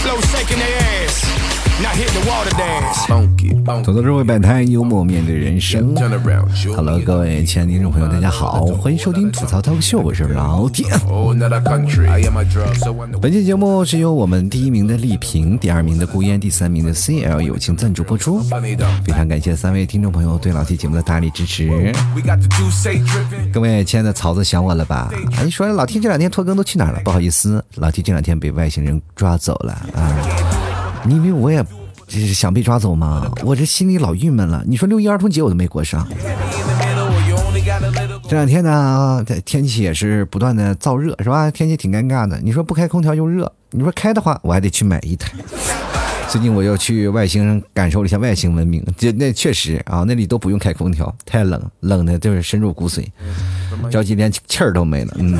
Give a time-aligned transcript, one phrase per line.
[0.00, 0.64] Flow shaking eh?
[0.64, 0.79] their
[3.82, 5.94] 走到这位摆摊，幽默面对人生。
[6.76, 10.84] Hello，各位亲爱的听众朋友，大家好，欢迎收听吐槽脱口秀，我是老铁。
[13.22, 18.40] 本期节目是由我们第一名的丽萍，第二名的顾烟，第三名的 CL 友情赞助播出。
[18.40, 21.92] 非常感谢三位听众朋友对老 T 节目的大力支持。
[23.52, 25.10] 各位亲爱的曹子想我了吧？
[25.38, 27.00] 哎，你说老 T 这两天拖更都去哪儿了？
[27.02, 30.49] 不好意思，老 T 这两天被外星人抓走了啊！
[31.04, 31.64] 你以为我也？
[32.06, 33.30] 这是想被抓走吗？
[33.44, 34.64] 我这心里老郁闷了。
[34.66, 36.04] 你说六一儿童节我都没过上。
[38.28, 41.48] 这两天呢，天气也是不断的燥热，是吧？
[41.52, 42.40] 天气挺尴尬的。
[42.40, 45.30] 你说不开空调又热，你说开的话，我还得去买一台。
[46.28, 53.06] 最近我又去外星感受了一下外星文明，这那确实啊，那里都不用开空调，太冷，冷的就是深入骨髓，
[53.88, 55.14] 着急连气儿都没了。
[55.16, 55.38] 嗯，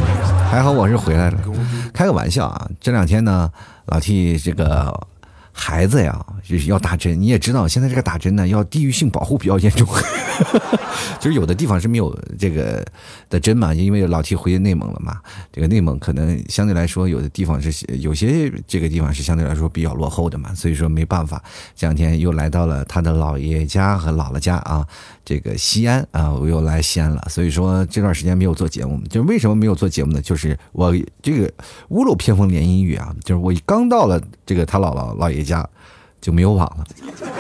[0.49, 1.39] 还好我是回来了。
[1.93, 3.51] 开个玩笑啊，这两天呢，
[3.87, 4.97] 老替这个。
[5.53, 7.21] 孩子呀，就是要打针。
[7.21, 9.87] 你也知道，现在这个打针呢，要地域性保护比较严重，
[11.21, 12.85] 就是有的地方是没有这个
[13.29, 15.21] 的针嘛，因为老提回内蒙了嘛。
[15.53, 21.43] 这个内蒙可能相对来说，有的地方是有些这个地方是相对来说比较落后的嘛，所以说没办法。
[21.75, 24.87] 这两天又来到了他的姥爷家和姥姥家啊。
[25.31, 30.21] 这个西安啊，我又来西安了，所以说这段时间没有做节目，就是为什么没有做节目呢？
[30.21, 30.93] 就是我
[31.23, 31.49] 这个
[31.91, 35.65] 屋漏偏逢连阴雨啊，就是我刚到了这个他姥姥姥爷家
[36.21, 36.85] 就没有网了。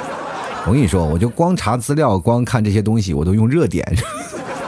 [0.68, 3.84] 我跟你说，我就光查资料，光看这些东西，我都用热点。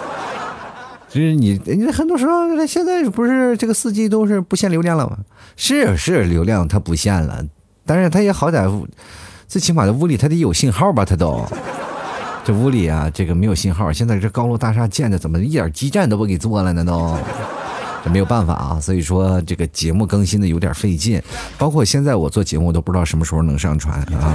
[1.08, 5.18] 就是你，你很多时候现在不是这个四 G 都是不限流量了吗？
[5.54, 7.46] 是是，流量它不限了，
[7.86, 8.84] 但是它也好歹
[9.46, 11.46] 最起码的屋里它得有信号吧，它都。
[12.44, 13.92] 这屋里啊，这个没有信号。
[13.92, 16.84] 现在这高楼大厦建的，怎么一点基站都不给做了呢？
[16.84, 17.16] 都，
[18.04, 18.80] 这没有办法啊。
[18.80, 21.22] 所以说，这个节目更新的有点费劲。
[21.56, 24.26] 包括现在我做节目，都不知道什么时候能上传啊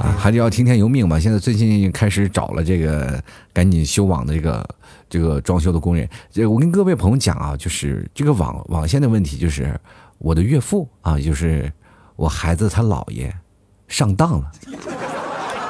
[0.00, 1.20] 啊，还是要听天由命吧。
[1.20, 3.22] 现在最近开始找了这个
[3.52, 4.68] 赶紧修网的这个
[5.10, 6.08] 这个装修的工人。
[6.30, 9.78] 这我跟各位朋友讲啊，就是这个网网线的问题，就是
[10.16, 11.70] 我的岳父啊，就是
[12.16, 13.30] 我孩子他姥爷
[13.86, 14.50] 上当了。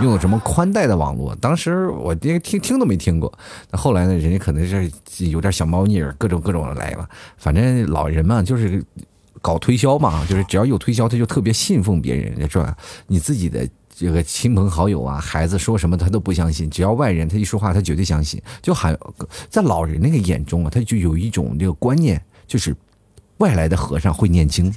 [0.02, 1.34] 用什么宽带的网络？
[1.36, 3.32] 当时我连听听都没听过。
[3.70, 4.14] 那后来呢？
[4.14, 4.90] 人家可能是
[5.30, 7.08] 有点小猫腻，各种各种的来吧。
[7.36, 8.84] 反正老人嘛，就是
[9.40, 12.76] 搞推销嘛，就是只要有推销，他就特别信奉别人，是吧？
[13.06, 18.40] 你自己的这个亲朋好友啊，孩子说什么他都不相信，只要外人他一说话，他绝对相信。
[18.60, 18.96] 就还
[19.50, 22.74] 在老人那个眼中啊，他就有一种这个观念，就是
[23.38, 24.72] 外来的和尚会念经。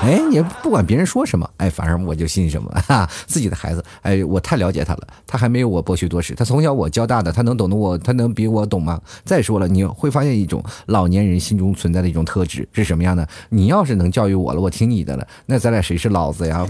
[0.00, 2.70] 哎，你不管别人说什么，哎，反正我就信什么。
[2.86, 9.00] 哈，自己的孩子，哎，我太了解他了，他还没有我博学多识，他从小我教大的，他能懂得我，他能比我懂吗？
[9.24, 13.28] 再说了，你会发现一种老年人心中存在的一种特质是什么样的？
[13.48, 16.64] 你要是能教育我了，我听你的了，那咱俩谁是老子呀？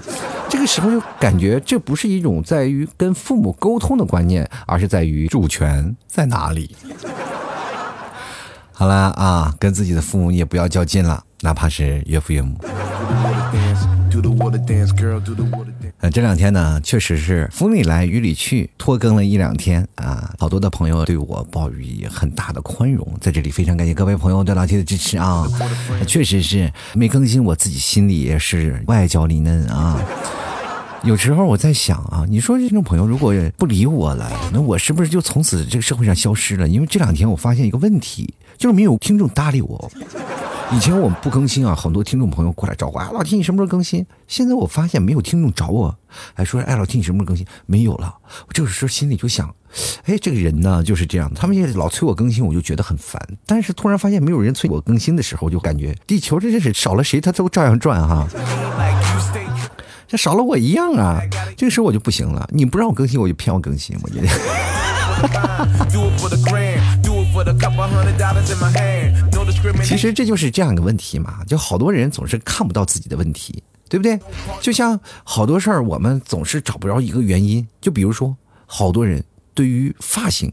[0.48, 6.74] 这个时候就感觉这不是一种在于跟父母沟通的观念，而是在于主权在哪里。
[8.72, 12.58] 好了啊，跟自己的父母也不要较劲了，哪怕是岳父岳母。
[16.00, 20.32] 呃，这两天呢，确实是风里来雨里去，拖更了一两天啊。
[20.38, 25.46] 好多的朋友对我抱以很大的宽容，在这里非常感谢各位朋友对老 T 的支持啊。
[26.06, 30.00] 确实是没更新，我自己心里也是外焦里嫩啊。
[31.04, 36.66] 有时候我在想啊，你说这种朋友如果不理我了，那我是不是就从此这个社会上消失了？
[36.66, 39.90] 因为这两天我发现一个问题，就是没有听众搭理我。
[40.70, 44.04] 以前我们不更新啊，很多听众朋友过来找我，啊，老听你什么时候更新？
[44.26, 45.96] 现在我发现没有听众找我，
[46.34, 47.46] 还说哎，老听你什么时候更新？
[47.64, 48.14] 没有了。
[48.46, 49.54] 我这个时候心里就想，
[50.04, 53.20] 哎，这个人呢就是这样，他们也老催我更新，我就觉得很烦。
[53.46, 58.28] 但是突然发现没有人催我更新的时候，我就感觉地球这真是少了谁他都照样转哈，
[60.06, 61.22] 这少了我一样啊。
[61.56, 64.28] 这个时候我就不行了，你不让我更新，我就偏要更新，我觉得。
[69.84, 74.18] 其实这就是这样一个问题嘛，就好多人总是看不到自己的问题，对不对？
[74.60, 77.66] 就像好多事儿，我们总是找不着一个原因。
[77.80, 79.22] 就比如说，好多人
[79.54, 80.52] 对于发型，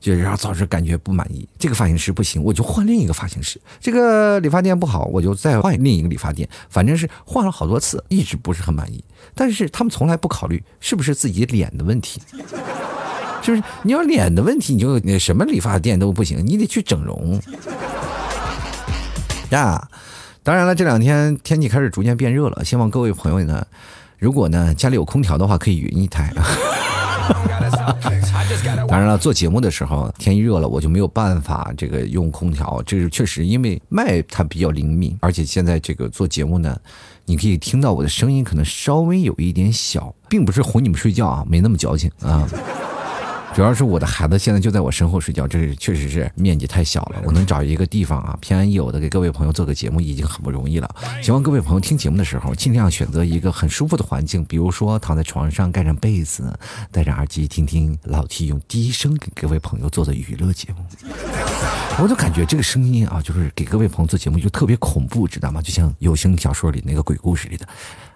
[0.00, 6.48] 就然后总是感觉不满意，这个发型师不行，我就换另一个发型师；这个理发店不好，我就再换另一个理发店。
[6.70, 9.04] 反正是换了好多次，一直不是很满意。
[9.34, 12.20] 但是他们从来不考虑是不是自己脸的问题。
[13.42, 17.40] 就是你要脸的问题，你就你什么理发店都不行，你得去整容
[19.50, 19.88] 呀。
[20.42, 23.66] 当然了，这两天天气开始逐渐变热了，希望各位朋友呢，
[24.18, 26.32] 如果呢家里有空调的话，可以匀一台。
[28.88, 36.78] 当然了，做节目的时候天一热了，我就没有办法这个用空调，这是确实因为麦它比较灵敏，而且现在这个做节目呢，
[37.24, 42.48] 你可以听到我的声音可能稍微有一点小，并不是哄你们睡觉啊，没那么矫情啊。
[43.56, 47.22] 主要是我的孩子现在就在我身后睡觉，这是确实是面积太小了。
[47.24, 50.94] 我能找一个地方啊，平安有的给各位朋友做个节目已经很不容易了。
[51.22, 56.54] 希望各位朋友听节目的时候尽量选择一个很舒服的环境，比如说躺在床上盖上被子，
[56.92, 60.84] 戴着耳机听听老 T 用低声给各位朋友做的娱乐节目。
[61.98, 65.62] 我就感觉这个声音啊，就是给各位朋友做节目就特别恐怖，知道吗？
[65.62, 67.66] 就像有声小说里那个鬼故事里的。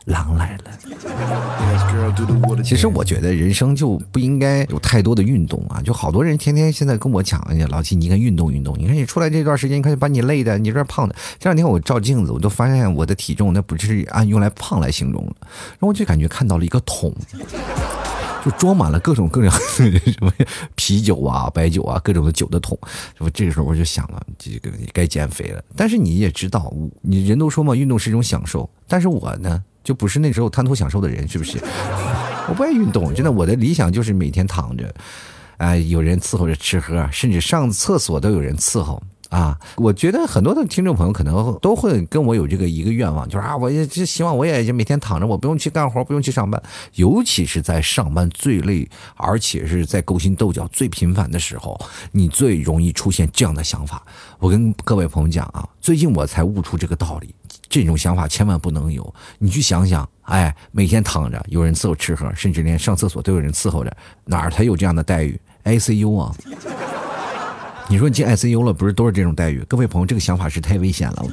[0.06, 0.64] 狼来了。
[2.64, 8.76] 其实我觉得人生就不应该有太多的运动啊，就好多人天天现在跟我讲，哎呀，老七，你应该运动运动。
[8.78, 11.14] 你看你出来这段时间，你看把你累的，你这胖的。
[11.38, 17.14] 这两天我照镜子，我都发现我的体重那不是按用来胖来形容了，然后我就感觉看到了一个桶，
[18.44, 20.32] 就装满了各种各样什么
[20.74, 22.78] 啤酒啊、白酒啊、各种的酒的桶。
[23.18, 25.62] 这不这个时候我就想了，这个该减肥了。
[25.76, 26.72] 但是你也知道，
[27.02, 29.62] 你人都说嘛，运动是一种享受，但是我呢？
[29.82, 31.58] 就不是那时候贪图享受的人，是不是？
[32.48, 33.30] 我不爱运动，真的。
[33.30, 34.92] 我的理想就是每天躺着，
[35.56, 39.56] 啊，有人伺候着吃喝，甚至上厕所都有人伺候啊。
[39.76, 46.60] 我觉得很多的听众朋友可能都会跟我有这个一个愿望，就是啊，我也就希望我也就每天躺着，我不用去干活，不用去上班。
[46.94, 51.80] 尤其是在上班最累，而且是在勾心斗角最频繁的时候，
[52.10, 54.02] 你最容易出现这样的想法。
[54.40, 57.32] 我跟各位朋友讲啊，最近我才悟出这个道理。
[57.70, 59.14] 这种想法千万不能有。
[59.38, 63.96] 你去想想，哎，每天躺着有人伺候吃喝，甚至连上厕所都有人伺候着，
[64.26, 66.34] 哪儿才有这样的待遇？ICU 啊！
[67.88, 69.64] 你说你进 ICU 了，不是都是这种待遇？
[69.68, 71.24] 各位朋友，这个想法是太危险了。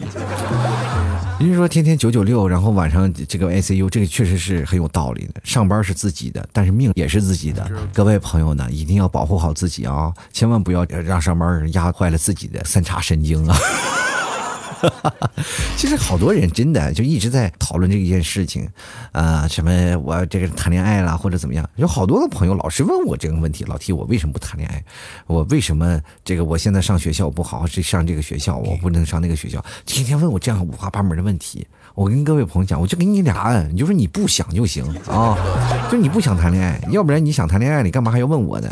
[1.39, 5.41] 人家说天天九九六，然后晚上这个 ICU，这个确实是很有道理的。
[5.43, 7.69] 上班是自己的，但是命也是自己的。
[7.93, 13.55] 各位朋友呢，一定要保护好自己啊，千万不要让上班压坏了自己的三叉神经啊。
[15.75, 18.67] 其实好多人真的就一直在讨论这一件事情，
[19.11, 21.67] 啊，什么我这个谈恋爱啦或者怎么样？
[21.75, 24.83] 有好多的朋友老是问我这个问题，老提我为什么不谈恋爱？
[25.27, 29.63] 我为什么这个我现在上学校我不好好去上这个学校，我不能上那个学校？
[29.85, 31.65] 天天问我这样五花八门的问题。
[31.95, 35.35] 我跟各位朋友讲，我就给你俩你就说你不想就行啊，
[35.91, 38.69] 就你不想谈恋爱，要不然你想谈恋爱，你干嘛还要问我呢？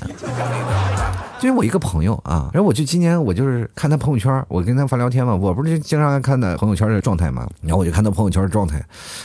[1.41, 8.83] 因为我一个朋友啊，然后我就今年我就是看他朋友圈，我跟他发聊天嘛，我不是经常爱看他朋友圈的状态嘛，然后我就看他朋友圈的状态，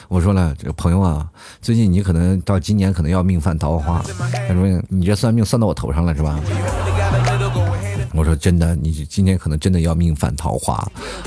[0.08, 1.26] 我说了，这个朋友啊，
[1.62, 4.02] 最近你可能到今年可能要命犯桃花，
[4.48, 6.38] 他说你这算命算到我头上了是吧？
[8.12, 10.74] 我说真的，你今天可能真的要命犯桃花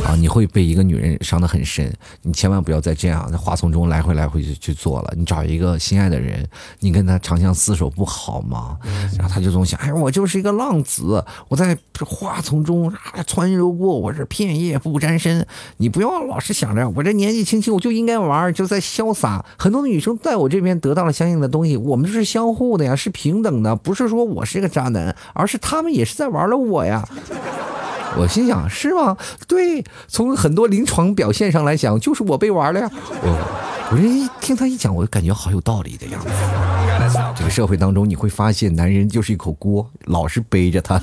[0.03, 0.15] 啊！
[0.17, 1.91] 你会被一个女人伤得很深，
[2.21, 5.13] 你千万不要再这样在花丛中来回来回去去做了。
[5.17, 6.45] 你找一个心爱的人，
[6.79, 8.77] 你跟他长相厮守不好吗？
[9.17, 15.45] 然后他就总想，哎，我就是一个浪子，我在花丛中啊穿游过，我是片叶不沾身。
[15.77, 19.45] 你不要老是想着我这年纪轻轻我就应该玩，就在潇洒。
[19.57, 26.72] 很多女生在我这边得到了相应的东西，我们是相互的呀，是平等的，不是说我是一个渣男，而是他们也是在玩了我。
[26.73, 27.07] 我呀，
[28.17, 29.15] 我心想是吗？
[29.47, 32.89] 对，从很多临床表现上来讲，就是我被玩了呀。
[33.21, 36.29] 我我这一听他一讲，我就感觉好有道理的样子。
[37.35, 41.01] 这个社会当中，你会发现，男人就是一口锅，老是背着他。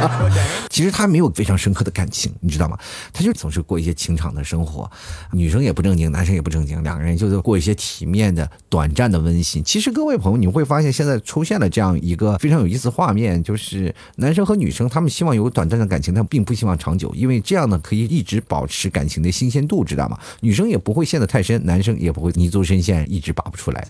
[0.70, 2.78] 其实他没有非常深刻的感情，你知道吗？
[3.12, 4.90] 他就总是过一些情场的生活，
[5.30, 9.62] 女生也不正经，男生也不正经，两个人就是过一些体面的、短暂的温馨。
[9.62, 20.18] 其实各位朋友，你会发现现在出现了这样一个非常有意思画面，就是男生和女生他们希望有短暂的感情，但并不希望长久，因为这样呢可以一直保持感情的新鲜度，知道吗？
[20.40, 23.86] 女生也不会陷得太深，男生也不会泥足深陷，一直拔不出来。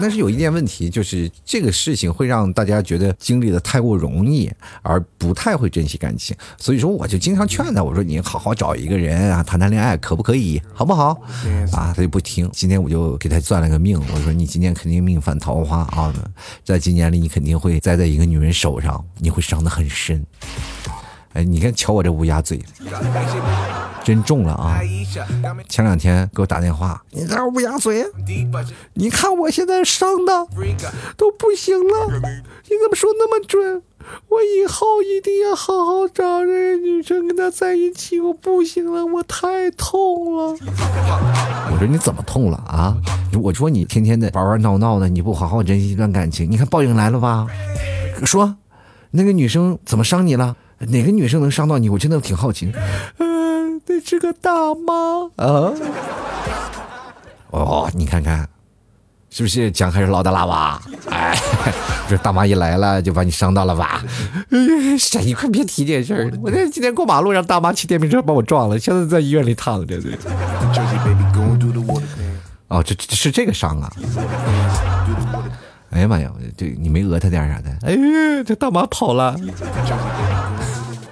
[0.00, 4.50] 但是有一点问题，就是这个事情会让大家觉得经历的太过容易，
[4.82, 6.36] 而不太会珍惜感情。
[6.58, 10.60] 所以说，我就经常劝他，我说你好好找一个人啊，谈谈恋爱，可不可以？
[10.72, 11.20] 好不好？
[11.72, 12.48] 啊，他就不听。
[12.52, 16.14] 今天我就给他算了个命，我说你今年肯定命犯桃花啊，
[16.64, 20.24] 在今年里你肯定会栽在一个女人手上，你会伤得很深。
[21.38, 22.60] 哎，你看，瞧我这乌鸦嘴，
[24.02, 24.80] 真中了啊！
[25.68, 28.04] 前两天给我打电话，你这乌鸦嘴，
[28.94, 30.32] 你看我现在伤的
[31.16, 33.80] 都不行了，你怎么说那么准？
[34.28, 40.56] 我以后一定要好好找这个女生跟她在一起，我不行了，我太痛了。
[41.70, 42.96] 我说你怎么痛了啊？
[43.40, 47.46] 我说你天天的玩玩闹闹的，你不好好珍惜一段感情，你看报应来了吧？
[48.24, 48.56] 说
[49.12, 50.56] 那个女生怎么伤你了？
[50.78, 51.88] 哪个女生能伤到你？
[51.88, 52.72] 我真的挺好奇。
[53.18, 55.72] 嗯，那是个大妈啊。
[57.50, 58.48] 哦，你看看，
[59.30, 60.80] 是不是姜还是老的辣吧？
[61.10, 61.36] 哎，
[62.08, 64.04] 这大妈一来了就把你伤到了吧？
[64.50, 64.58] 哎，
[65.24, 66.30] 你快别提这事儿！
[66.42, 69.98] 我这今天过马路让大妈骑电瓶车把我撞了，现在在医院里躺着。
[72.68, 73.90] 哦，这这是这个伤啊！
[75.90, 77.70] 哎呀妈呀，这你没讹他点啥的？
[77.82, 77.96] 哎，
[78.44, 79.34] 这大妈跑了！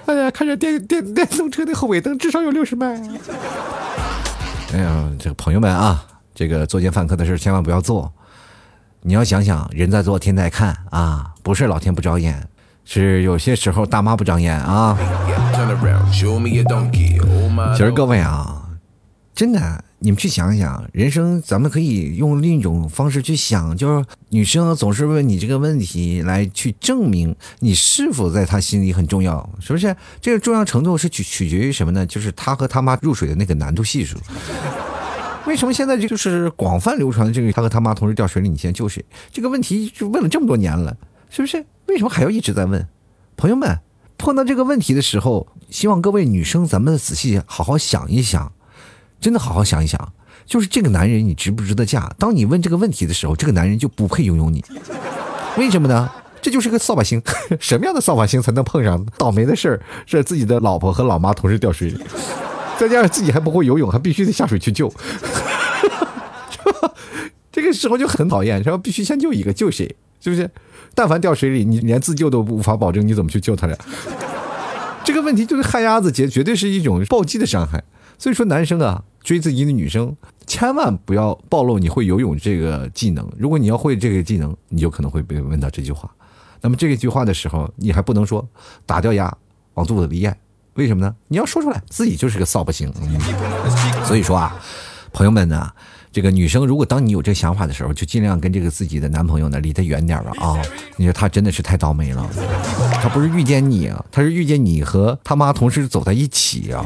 [0.07, 2.99] 哎呀，看着电电电动车的后尾灯至少有六十迈。
[4.73, 6.03] 哎呀，这个朋友们啊！
[6.33, 8.13] 这个作奸犯科的事千万不要做，
[9.01, 12.47] 你要想想，人在做天在看啊，不是老天不长眼，
[12.85, 14.97] 是有些时候大妈不长眼啊。
[17.75, 18.61] 其实各位啊，
[19.33, 29.95] 真的，你们去想想，人生咱们可以用另一种方式去想，就是女生总是问你这个问题来去证明你是否在她心里很重要，是不是？
[30.21, 32.05] 这个重要程度是取取决于什么呢？
[32.05, 34.17] 就是她和他妈入水的那个难度系数。
[35.47, 39.03] 为什么现在就是广泛流传的这个她和他妈同时掉水里，你先救谁？
[39.31, 40.95] 这个问题就问了这么多年了，
[41.29, 41.65] 是不是？
[41.87, 42.87] 为什么还要一直在问？
[43.35, 43.79] 朋友们，
[44.17, 48.51] 碰到这个问题的时候，希望各位女生咱们仔细好好想一想，
[49.19, 50.13] 真的好好想一想，
[50.45, 52.11] 就是这个男人你值不值得嫁？
[52.19, 54.63] 当你问这个问题的时候，这个男人就不配拥有你。
[55.57, 56.09] 为什么呢？
[56.41, 57.21] 这就是个扫把星。
[57.59, 59.81] 什么样的扫把星才能碰上倒霉的事儿？
[60.05, 61.99] 是自己的老婆和老妈同时掉水里。
[62.77, 64.93] 再加上自己还不会游泳，还必须得下水去救，
[67.51, 68.77] 这个时候就很讨厌，是吧？
[68.77, 69.95] 必须先救一个，救谁？
[70.21, 70.47] 是不是？
[70.93, 73.75] 但凡掉水里，你连自救都无法保证，你怎么去救他俩？
[75.03, 77.83] 这个问题就是旱鸭子绝，绝对是一种暴击的伤害。
[78.17, 83.29] 所以说，男生啊，追自己的女生，千万不要暴露你会游泳这个技能。
[83.37, 86.09] 如果你要会这个技能，你就可能会被问到这句话。
[86.61, 88.47] 那么这一句话的时候，你还不能说
[88.85, 89.31] 打掉牙
[89.75, 90.35] 往肚子里咽。
[90.73, 91.15] 为什么呢？
[91.27, 92.91] 你要说出来，自己就是个扫把星。
[94.03, 94.59] 所以说啊，
[95.13, 95.71] 朋友们呢，
[96.11, 100.61] 这个女生如果当你有这想法的时候，就尽量跟这个自己的男朋友呢离他远点吧啊！
[100.95, 102.27] 你说他真的是太倒霉了，
[103.01, 106.85] 他不是遇见你啊，他是遇见你和他妈同时走在一起啊。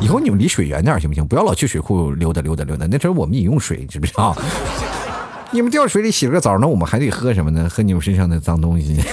[0.00, 1.26] 以后你们离水远点行不行？
[1.26, 4.36] 不要老去水库溜达溜达溜达，那时候我们饮用水，知不知道？
[5.52, 7.68] 你们掉水里洗了个澡，那我们还得喝什么呢？
[7.68, 9.00] 喝你们身上的脏东西。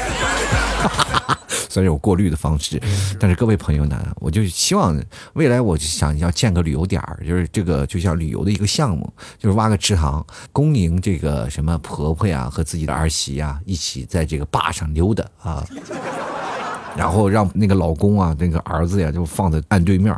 [1.69, 2.79] 虽然有过滤的方式，
[3.19, 4.95] 但是各位朋友呢，我就希望
[5.33, 15.65] 未来我就想要建个旅游点儿，就是这个就像旅游的一个项目，就是挖个池塘，恭迎这个什么婆婆呀和自己的儿媳呀一起在这个坝上溜达啊，
[16.95, 20.15] 然后让那个老公啊那个儿子呀就放在岸对面，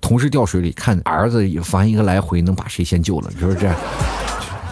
[0.00, 3.76] 同时掉水里看儿子翻一个来回能把谁先救了，是不是这样？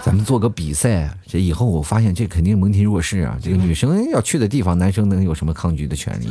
[0.03, 3.39] 咱们做个比赛，这以后我发现这肯定蒙恬若市啊！
[3.43, 6.29] 这个女生要去的地方，男生能有什么抗拒的权利？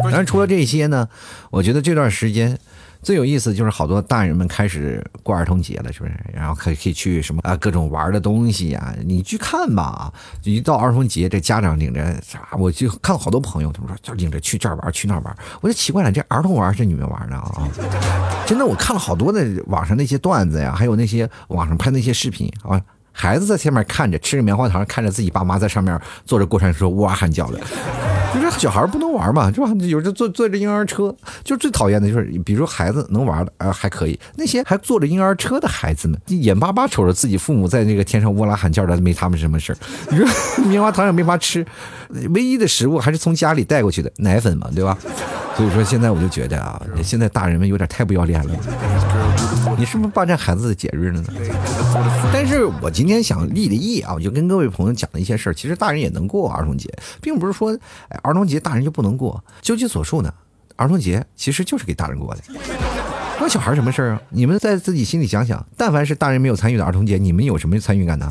[0.00, 1.08] 当然，除了这些呢，
[1.50, 2.58] 我觉得这段时间。
[3.02, 6.12] 最有意思就是好多大人们开始过儿童节了，是不是？
[6.32, 8.94] 然后可以可以去什么啊各种玩的东西呀？
[9.04, 10.12] 你去看吧。
[10.42, 12.48] 一到儿童节，这家长领着啥？
[12.58, 15.36] 我就看到好多朋友，他们说就领着去这儿玩，去那儿玩。
[15.60, 17.68] 我就奇怪了，这儿童玩是你们玩的啊？
[18.46, 22.80] 真的，我看了好多的网上那些段子呀，还有那些网上拍那些视频啊，
[23.20, 27.58] 孩子在前面看着吃着棉花糖，看着自己爸妈在上面坐着过山车哇喊叫的。
[28.32, 29.66] 就是小孩不能玩嘛，是吧？
[29.80, 39.76] 有时坐坐着婴儿车，就最讨厌的就是，比如说孩子能玩的啊还可以，那些还坐着婴儿车的孩子们，眼巴巴瞅着自己父母在那个天上呜啦喊叫的，没他们什么事儿。
[40.10, 40.26] 你说
[40.66, 41.66] 棉花糖也没法吃，
[42.34, 44.96] 唯一的食物还是从家里带过去的奶粉嘛，对吧？
[45.56, 48.54] 所以说现在我就觉得啊，现在大人们有点太不要脸了。
[49.76, 51.32] 你是不是霸占孩子的节日了呢？
[52.32, 55.52] 但是我今天想立的意啊，我就跟各位朋友讲了一些事儿。
[55.52, 56.88] 其实大人也能过儿童节，
[57.20, 57.76] 并不是说
[58.08, 59.42] 哎儿童节大人就不能过。
[59.60, 60.32] 究其所述呢，
[60.76, 62.42] 儿童节其实就是给大人过的，
[63.38, 64.22] 关小孩什么事儿啊？
[64.30, 68.30] 你们在自己心里想想，但凡是大人没有参与的儿童节，你们有什么参与感呢？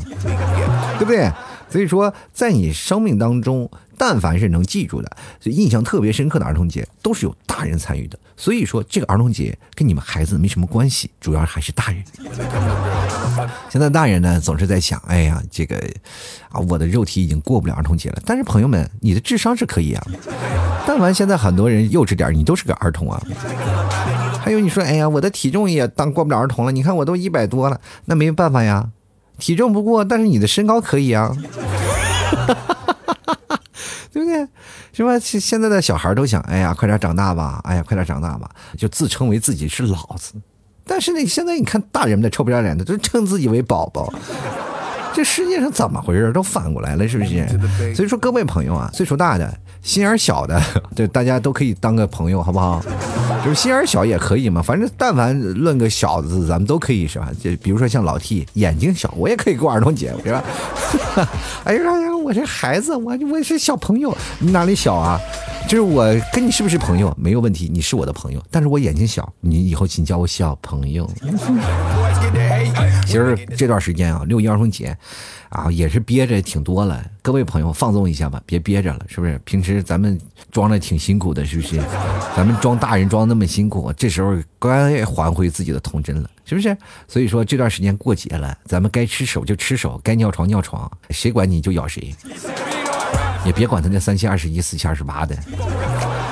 [0.98, 1.30] 对不对？
[1.70, 5.10] 所以说，在你生命当中，但凡是能记住的、
[5.44, 8.18] 印象特别深刻的儿童节，都是有大人参与的。
[8.36, 12.02] 所以说，这个儿童节跟你们孩子没什么关系，主要还是大人。
[13.68, 15.76] 现在大人呢，总是在想：哎呀，这个
[16.50, 18.22] 啊，我的肉体已经过不了儿童节了。
[18.24, 20.06] 但是朋友们，你的智商是可以啊。
[20.86, 23.20] 但凡现在很多人幼稚点，你都是个儿童啊。
[24.40, 26.70] 还有你说：哎呀，我的体重也当过不了儿童了。
[26.70, 28.88] 你看我都一百多了，那没办法呀。
[29.38, 31.34] 体重不过，但是你的身高可以啊，
[34.12, 34.46] 对不对？
[34.92, 35.18] 是吧？
[35.18, 40.34] 现现在的小孩都想，哎呀，快点长大吧，哎呀，快点长大吧，就自称为自己是老子。
[40.84, 44.12] 但是呢，现在你看大人们的臭不要脸的，都称自己为宝宝。
[45.18, 46.32] 这世界上怎么回事？
[46.32, 47.44] 都反过来了，是不是？
[47.92, 50.62] 所以说，各位朋友啊，岁数大的、心眼小的，
[50.94, 52.80] 对大家都可以当个朋友，好不好？
[53.44, 57.32] 就是心眼小也可以嘛，反正但凡论个小字，咱们都可以是吧？
[57.42, 60.44] 就比如说像老 T 眼睛小，我也可以过儿童节，是吧？
[61.64, 65.18] 哎呀呀，我这孩子，我我是小朋友，你哪里小啊？
[65.66, 71.10] 就是我跟你是不是朋友没有问题，你是我的朋友，但是我眼睛小，你以后请叫我小朋友。
[73.08, 74.94] 其实这段时间啊，六一儿童节，
[75.48, 77.02] 啊也是憋着挺多了。
[77.22, 79.40] 各位朋友放纵一下吧，别憋着了，是不是？
[79.44, 80.20] 平时咱们
[80.52, 81.80] 装的挺辛苦的，是不是？
[82.36, 86.76] 咱们装大人装那么辛苦，这时候该还回自己的童真了，是不是？
[87.08, 92.14] 所以说这段时间过节了，咱们该吃手就吃手，该尿床尿床，谁管你就咬谁。
[93.44, 95.34] 也别管他那三七二十一、四七二十八的。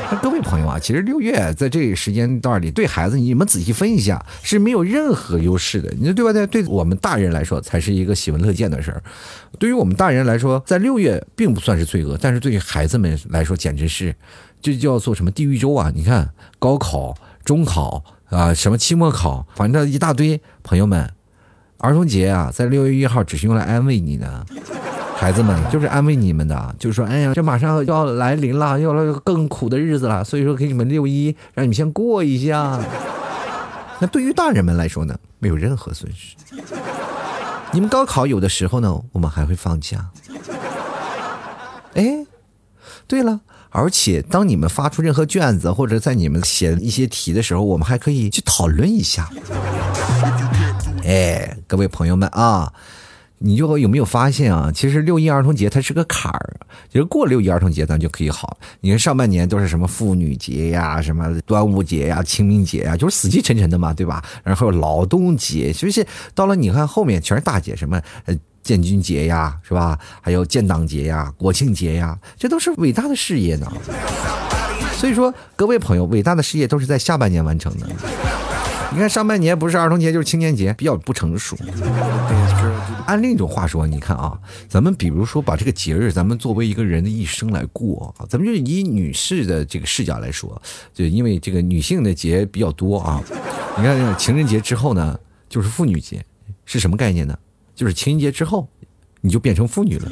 [0.23, 6.33] 各位朋友啊，其实六月在这个时间段里，对孩子你们仔细分一下是没有任何优势的，你说对吧？
[6.33, 9.03] 对，对我们大人来说才是一个喜闻乐见的事儿。
[9.59, 14.15] 对于我们大人来说，在六月并不算是罪恶，但是对于孩子们来说，简直是
[14.61, 15.91] 这叫做什么地狱周啊！
[15.95, 20.41] 你看高考、中考啊，什么期末考，反正一大堆。
[20.63, 21.11] 朋友们，
[21.79, 24.47] 儿童节啊，在六月一号只是用来安慰你的。
[25.17, 32.79] 孩子们就是安慰你们的，就是说，哎呀，这马上要来临了，要来更苦的日子了，所以说给你们六一，让你们先过一下。
[33.99, 36.37] 那对于大人们来说呢，没有任何损失。
[37.73, 40.11] 你们高考有的时候呢，我们还会放假。
[41.95, 42.27] 哎，
[43.09, 49.31] 对了，而且当你们发出任何卷子或者在你们写一些题的时候，我们还可以去讨论一下。
[51.05, 52.73] 哎，各位朋友们啊。
[53.39, 54.73] 你就有没有发现啊？
[54.75, 56.57] 其实六一儿童节它是个坎儿，
[56.91, 58.57] 其实过六一儿童节咱就可以好。
[58.81, 64.25] 你看上半年都是什么妇女节呀、什么端午节呀、清明节呀，就是死气沉沉的嘛，对吧？
[64.43, 66.07] 然后劳动节，就是？
[66.35, 69.99] 到了你看后面全是大节，什么呃建军节呀，是吧？
[70.23, 73.71] 还有建党节呀、国庆节呀，这都是伟大的事业呢。
[74.99, 77.87] 所以说，各位朋友，伟大的事业都是在下半年完成的。
[78.93, 81.55] 你看上半年不是儿童节就是青年节，比较不成熟。
[83.07, 90.61] 按另一种话说，你看啊，咱们比如说把这个节日，咱们作为一个人的一生来过，咱们就以女士的这个视角来说，
[90.93, 93.23] 就因为这个女性的节比较多啊。
[93.77, 96.25] 你看情人节之后呢，就是妇女节，
[96.65, 97.39] 是什么概念呢？
[97.75, 98.69] 就是情人节之后，
[99.21, 100.11] 你就变成妇女了。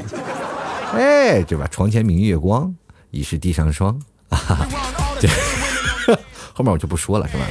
[0.93, 1.67] 哎，对吧？
[1.71, 2.75] 床前明月光，
[3.11, 4.67] 疑是地上霜啊。
[5.21, 5.29] 对
[6.53, 7.45] 后面我就不说了，是吧？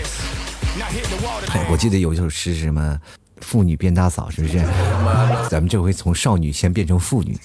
[1.69, 2.99] 我记得有一首诗是什么？
[3.43, 4.59] 妇女变大嫂，是不是？
[5.49, 7.37] 咱们这回从少女先变成妇女，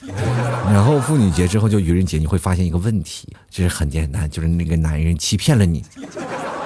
[0.66, 5.84] 然后妇女节之后就愚人节，你会发现一个问题，这是很简单，就是那个男人欺骗了你。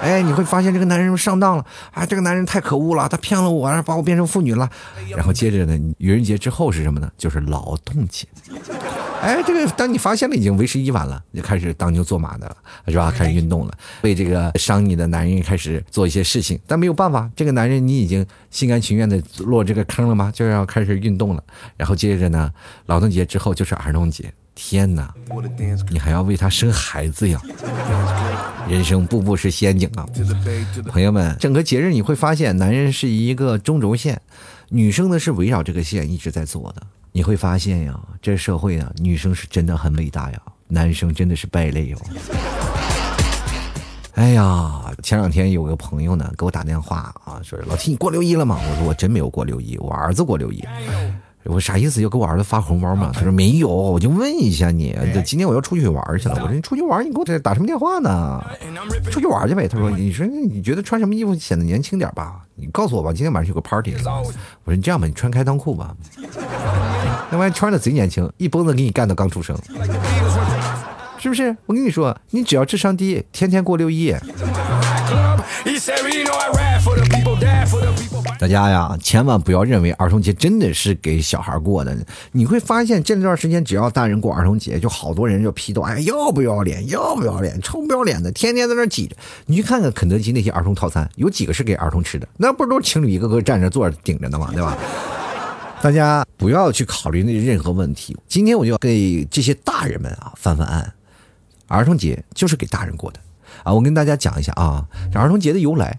[0.01, 2.05] 哎，你会发现这个男人上当了啊！
[2.05, 4.69] 这个男人太可恶了，他骗了我，把我变成妇女了。
[5.17, 7.09] 然后接着呢，愚人节之后是什么呢？
[7.17, 8.27] 就是劳动节。
[9.23, 12.57] 哎，这个当你发现了已经为时已晚了，就开始当牛做马的了，
[12.89, 13.09] 是吧？
[13.17, 20.33] 开始运动了，为这个伤你的男人开始做一些事情，但没有办法，这个男人你已经心甘情愿的落这个坑了吗？
[20.35, 21.45] 就要开始运动了。
[21.77, 22.51] 然后接着呢，
[22.87, 24.33] 劳动节之后就是儿童节。
[24.55, 25.15] 天哪，
[25.89, 27.41] 你还要为他生孩子呀？
[28.69, 30.07] 人生步步是陷阱啊！
[30.89, 34.21] 朋友们，整个节日你会发现，男人是一个中轴线，
[34.69, 36.83] 女生呢是围绕这个线一直在做的。
[37.15, 41.99] 你会发现呀，这社会啊，女生是真的很伟大呀，男生真的是败类哟。
[44.15, 48.59] 哎呀，前两天有个朋友呢给我打电话啊，说老七你过六一了吗？
[48.59, 50.65] 我说我真没有过六一，我儿子过六一。
[51.45, 52.01] 我啥意思？
[52.03, 53.11] 要给我儿子发红包吗？
[53.13, 54.97] 他说没有，我就问一下你。
[55.25, 56.37] 今天我要出去玩去了。
[56.37, 58.41] 我说你出去玩，你给我这打什么电话呢？
[59.11, 59.67] 出去玩去呗。
[59.67, 62.41] 他说你说你觉得穿什么衣服显得年轻点吧？
[62.55, 63.95] 你告诉我吧，今天晚上有个 party。
[64.05, 64.33] 我
[64.67, 65.95] 说你这样吧，你穿开裆裤吧。
[67.31, 69.57] 那玩意穿的贼年轻，一蹦子给你干到刚出生，
[71.19, 71.57] 是不是？
[71.67, 74.15] 我跟你说，你只要智商低，天天过六一。
[78.39, 81.97] 大家呀，千万不要认为儿童节真的是给小孩过的。
[82.33, 86.89] 你会发现，这段时间只要大人过儿童节，就好多人就批斗，哎，要不要脸？
[86.89, 87.61] 要不要脸？
[87.61, 89.17] 臭不要脸的，天天在那挤着。
[89.47, 92.27] 你去看看肯德基那些儿童套餐，有几个是给儿童吃的？
[92.37, 94.51] 那不都是情侣一个个站着坐着顶着的吗？
[94.53, 94.77] 对吧？
[95.83, 98.17] 大家不要去考虑那任何问题。
[98.29, 100.93] 今天我就要给这些大人们啊翻翻案，
[101.67, 103.19] 儿童节就是给大人过的。
[103.63, 105.99] 啊，我跟大家讲一下啊，这儿童节的由来。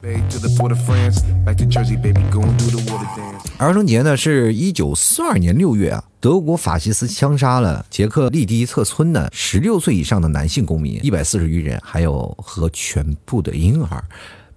[3.58, 14.04] 儿童节呢，是一九四二年六月啊，德国法西斯枪杀了捷克利迪策村的十六岁以上的男性公民一百四十余人，还有和全部的婴儿，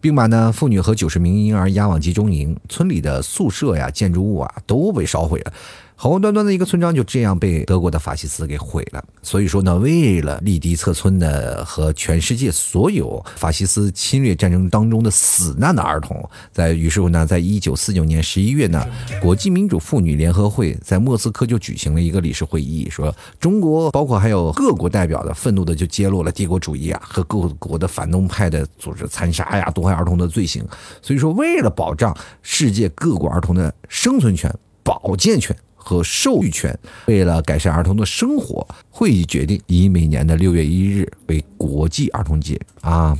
[0.00, 2.56] 并把呢妇女和九十名婴儿押往集中营。
[2.68, 5.52] 村里的宿舍呀、建筑物啊都被烧毁了。
[5.98, 9.02] 好端端的一个村庄就这样被德国的法西斯给毁了。
[9.22, 18.86] 所以说呢，为了立敌策村的和全世界所有法西斯侵略战争当中的死难的儿童，在于是乎呢，在一九四九年十一月呢，
[19.22, 30.62] 国际民主妇女联合会在莫斯科就举行了一个理事会议，说中国包括还有各国代表的愤怒的就揭露了帝国主义啊和各国的反动派的组织残杀呀、毒害儿童的罪行。
[31.00, 34.54] 所以说，为了保障世界各国儿童的生存权、
[34.84, 35.56] 保健权。
[35.86, 43.16] 和受育权，为了改善儿童的生活，会议决定以每年的六月一日为国际儿童节啊！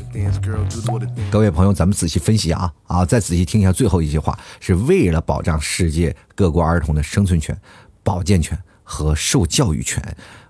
[1.31, 7.57] 各位朋友，咱们仔细分析啊啊，再仔细听一下最后一句话，是为了保障世界各国儿童的生存权、
[8.03, 10.03] 保健权和受教育权，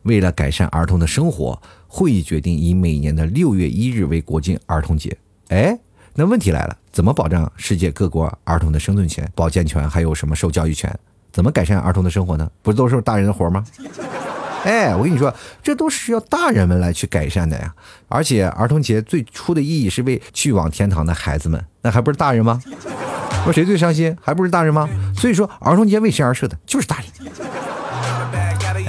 [0.04, 5.14] 为了改善儿童的生活，会议决定以每年的六月一日为国际儿童节。
[5.48, 5.78] 哎，
[6.14, 10.90] 那问题来了，怎么保障世界各国儿童的生存权、保健权，还有什么受教育权？
[11.36, 12.50] 怎么改善儿童的生活呢？
[12.62, 13.62] 不都是大人的活吗？
[14.64, 15.30] 哎，我跟你说，
[15.62, 17.74] 这都是需要大人们来去改善的呀。
[18.08, 22.58] 而且儿童节最初的意义是为去往天堂的孩子们，那还不是大人吗？
[23.44, 24.16] 说谁最伤心？
[24.18, 24.88] 还不是大人吗？
[25.14, 26.56] 所以说，儿童节为谁而设的？
[26.64, 27.06] 就是大人。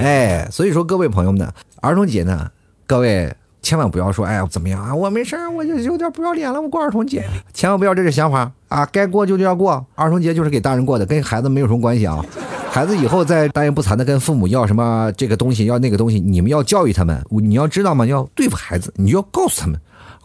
[0.00, 2.50] 哎，所以说各位朋友们呢，儿童节呢，
[2.86, 3.36] 各位。
[3.68, 4.94] 千万不要说，哎呀，怎么样啊？
[4.94, 7.22] 我没事儿，我就有点不要脸了，我过儿童节。
[7.52, 8.88] 千万不要这个想法啊！
[8.90, 12.24] 该过就要过，儿童节就是给大人过的，跟孩子没有什么关系啊。
[12.70, 18.06] 孩子以后再大言不惭的跟父母要什么这个东西，要那个东西，你们要教育他们，你要知道吗？
[18.06, 19.78] 要对付孩子，你就要告诉他们。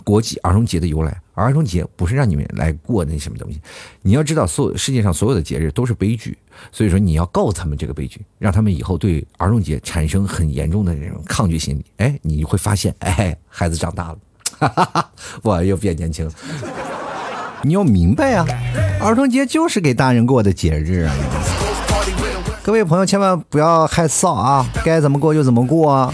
[0.04, 3.60] 国际儿童节的由来，儿童节不是让你们来过那什么东西，
[4.02, 6.38] 你要知道，所有世界上所有的节日都是悲剧，
[6.72, 11.86] 所以说你要告诉他们这个悲剧，让他们以后对儿童节产生很严重的这种抗拒心理。
[11.98, 14.18] 哎，你会发现，哎，孩子长大了，
[14.60, 15.10] 哈哈，
[15.42, 16.32] 我又变年轻了。
[17.64, 18.46] 你要明白啊，
[19.00, 21.16] 儿童节就是给大人过的节日啊。
[22.62, 26.14] 各位朋友，千万不要害臊啊，该怎么过就怎么过啊。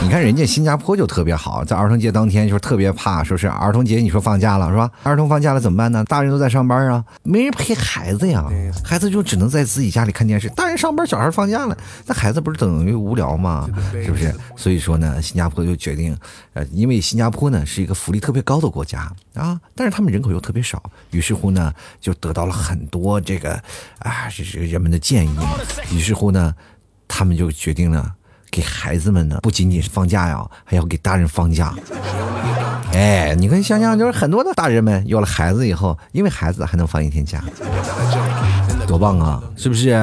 [0.00, 4.90] 你看人家新加坡就特别好，在儿童节当天就是特别怕，说是儿童节你说放假了是吧？
[5.02, 6.02] 儿童放假了怎么办呢？
[6.04, 8.46] 大人都在上班啊，没人陪孩子呀，
[8.82, 10.48] 孩子就只能在自己家里看电视。
[10.50, 13.68] 大人上班，小孩放假了，那孩子不是等于无聊吗？
[13.92, 14.32] 是不是？
[14.56, 16.16] 所以说呢，新加坡就决定，
[16.54, 23.52] 呃，因为新加坡呢是一个福利特别高的国家啊，但是他们人口又特别少，于是乎呢就得到了很多这个
[23.98, 25.36] 啊，这是人们的建议，
[25.92, 26.54] 于是乎呢，
[27.06, 28.14] 他们就决定了。
[28.50, 31.74] 给孩子们呢，不仅仅是放假呀，还要给大人放假。
[32.92, 37.44] 哎，你可以想想，就是很多的大人们有了孩子以后，因为孩子还能放一天假，
[38.86, 39.42] 多棒啊！
[39.56, 39.94] 是不是？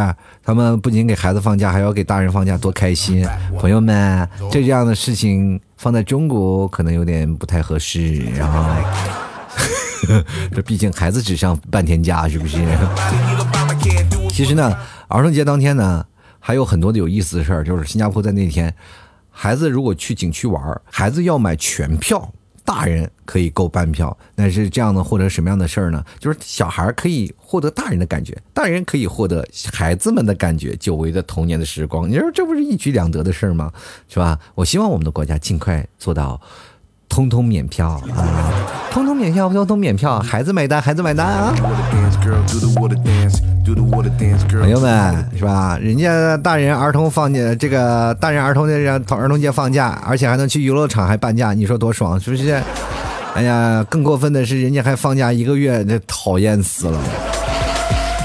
[0.43, 3.27] 他们不仅给孩子放假，还要给大人放假，多开心！
[3.59, 8.77] 朋友们，这样的事情放在中国可能有点不太合适啊。
[10.53, 12.59] 这 毕竟孩子只上半天假，是不是？
[14.29, 14.77] 其实呢，
[15.07, 16.05] 儿童节当天呢。
[16.45, 18.71] 还有很多的有意思的事儿，就是新加坡在那天，
[19.31, 22.31] 孩子如果去景区玩，孩子要买全票，
[22.63, 24.15] 大人可以购半票。
[24.35, 26.05] 那是这样的，获得什么样的事儿呢？
[26.19, 32.07] 就是小孩可以获得大人的感觉，大人可以获得孩子们的感觉，久违的童年的时光。
[32.07, 33.73] 你说这不是一举两得的事儿吗？
[34.07, 34.39] 是吧？
[34.53, 36.39] 我希望我们的国家尽快做到。
[37.07, 38.25] 通通免票啊！
[38.91, 41.53] 通通免票，通通免票，孩子买单，孩子买单啊！
[44.59, 45.77] 朋友们，是吧？
[45.81, 52.61] 人家大人儿童放假，这个大人儿童的让儿童节放假，而且还能去游乐场还半价，你说多爽，是不是？
[53.33, 56.99] 哎呀，更过分的是，人家还放假一个月，这讨厌死了。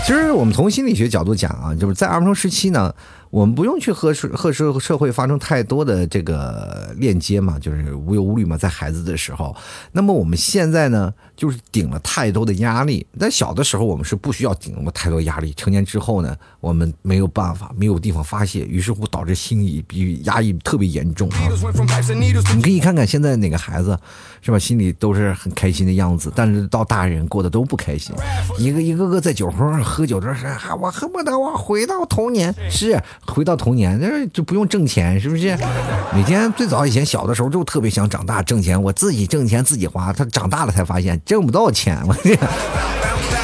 [0.05, 2.93] 其实我们从心理学角度讲啊，就是在儿童时期呢。
[3.31, 9.55] 我们不用去和社和社社会发生太多的这个链接嘛，就是无忧无虑嘛，在孩子的时候。
[9.93, 13.07] 那么我们现在呢，就是顶了太多的压力。
[13.19, 15.55] 在小的时候，我们是不需要顶那么太多压力。
[15.55, 21.39] 成年之后呢，我们没有办法，没有地方发泄，于是乎导致心理比压抑特别严重啊。
[22.55, 23.99] 你可以看看现在哪个孩子，
[24.43, 24.59] 是吧？
[24.59, 28.15] 心里都是很开心的样子，但是到大人过得都不开心，
[28.59, 33.01] 一个一个个在酒桌上喝酒的时候，我恨不得我回到童年是。
[33.27, 35.57] 回到童年，那就不用挣钱，是不是？
[36.13, 40.13] 每天最早以前小的时候就特别想长大挣钱，我自己挣钱自己花。
[40.13, 42.37] 他长大了才发现挣不到钱， 我这。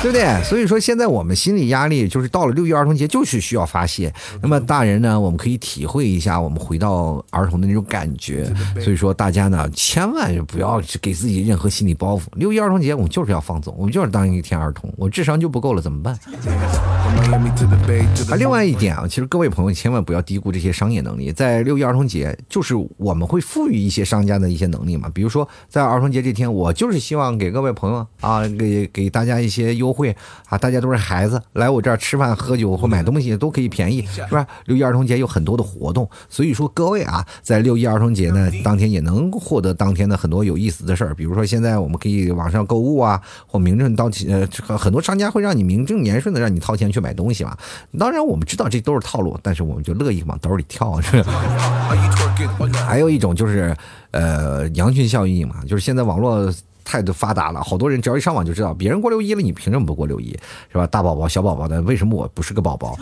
[0.03, 0.45] 对不对？
[0.45, 4.13] 所以说现在我们心理压力就是到了六一儿童节就是需要发泄。
[4.43, 8.53] 那么大人呢，我们可以体会一下我们回到儿童的那种感觉。
[8.81, 12.23] 所以说大家呢，千万不要给自己任何心理包袱。
[12.33, 14.93] 六一儿童节我们就是要放纵，我们就是当一天儿童。
[14.97, 16.17] 我智商就不够了怎么办？
[18.29, 21.33] 啊，另外一点啊，其实各位朋友千万不要低估这些商业能力。
[21.33, 25.11] 在六一儿童节，就是我们会赋予一些商家的一些能力嘛。
[25.13, 29.97] 比如说在儿童节这天，我就是希望给各位朋友啊，给给大家一些优。
[29.97, 30.15] 惠
[30.51, 34.47] 啊，大家都是孩子，来我这儿吃饭喝酒或买东西都可以便宜，是吧？
[34.67, 47.57] 六一儿童节有很多的活动，所以说各位啊，在六一儿童节呢当天也能获得当天的很多有意思的事儿，比如说现在我们可以网上购物啊，或名正到呃，很多商家会让你名正言顺的让你掏钱去买东西嘛。
[47.99, 51.33] 当然我们知道这都是套路，但是我们就乐意往兜里跳，是吧？
[52.87, 53.77] 还有一种就是，
[54.11, 56.53] 呃，羊群效应嘛，就是现在网络。
[56.87, 60.31] 太多发达了，好多人只要一上网就知道，别人过六一了，你凭什么不过六一？
[60.71, 60.87] 是吧？
[60.87, 62.97] 大宝宝、小宝宝的，为什么我不是个宝宝？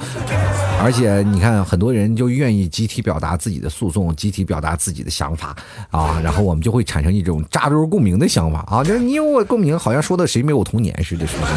[0.82, 5.54] 而且你看，很多人就愿意集体表达自己的诉讼，集体表达自己的想法
[5.90, 11.52] 啊，然后我们就会产生一种扎堆共鸣的想法啊，就是你有我共鸣，好像说的谁没有童年似的，是不是？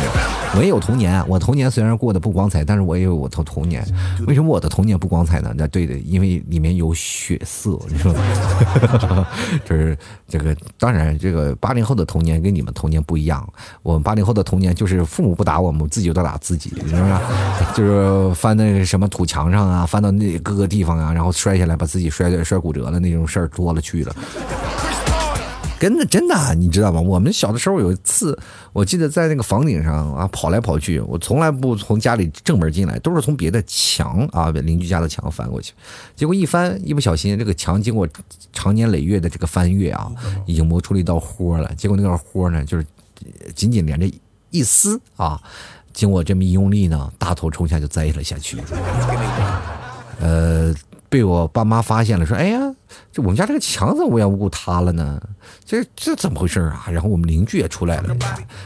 [0.58, 3.82] 我也有童年，我童年虽然过得不光彩，但是我也有我的童年。
[4.28, 5.54] 为什么我的童年不光彩呢？
[5.56, 8.14] 那对的，因为里面有血色，你说，
[9.64, 12.17] 就是这个，当然这个八零后的童。
[12.18, 13.48] 童年跟你们童年不一样，
[13.84, 17.14] 我们八零后的童年就是父母不打我们，自己就打自己，是不是？
[17.76, 24.16] 就是翻那个什么土墙上啊，翻到那各个地方啊，然后摔下来把自己摔摔骨折了那种事儿多了去了。
[25.80, 27.00] 真的真的，你知道吗？
[27.00, 28.38] 我们小的时候有一次，
[28.74, 35.74] 我记得在那个房顶上啊跑来跑去，我从来不从家里正门进来，都是从别的墙啊邻居家的墙翻过去。
[36.16, 38.08] 结果一翻，一不小心，这个墙经过
[38.52, 40.12] 长年累月的这个翻越啊，
[40.46, 41.74] 已经磨出了一道豁了。
[41.76, 42.86] 结果那个豁呢，就是
[43.56, 44.12] 紧紧连着
[44.50, 45.42] 一丝啊，
[45.94, 48.58] 经过这么一用力呢，大头冲下就栽了下去。
[50.20, 50.74] 呃。
[51.10, 52.60] 被我爸妈发现了，说：“哎呀，
[53.12, 55.22] 这我们家这个墙怎么无缘无故塌了呢？
[55.64, 58.16] 这这怎么回事啊？”然后我们邻居也出来了，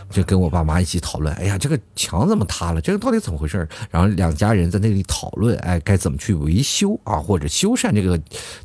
[0.09, 2.81] 就跟我爸妈一起讨论：“哎呀，这个墙怎么塌了？
[2.81, 8.19] 这个到底怎么回事？”然后两家人在那里讨论：“哎，该怎么去维修啊，或者修缮这个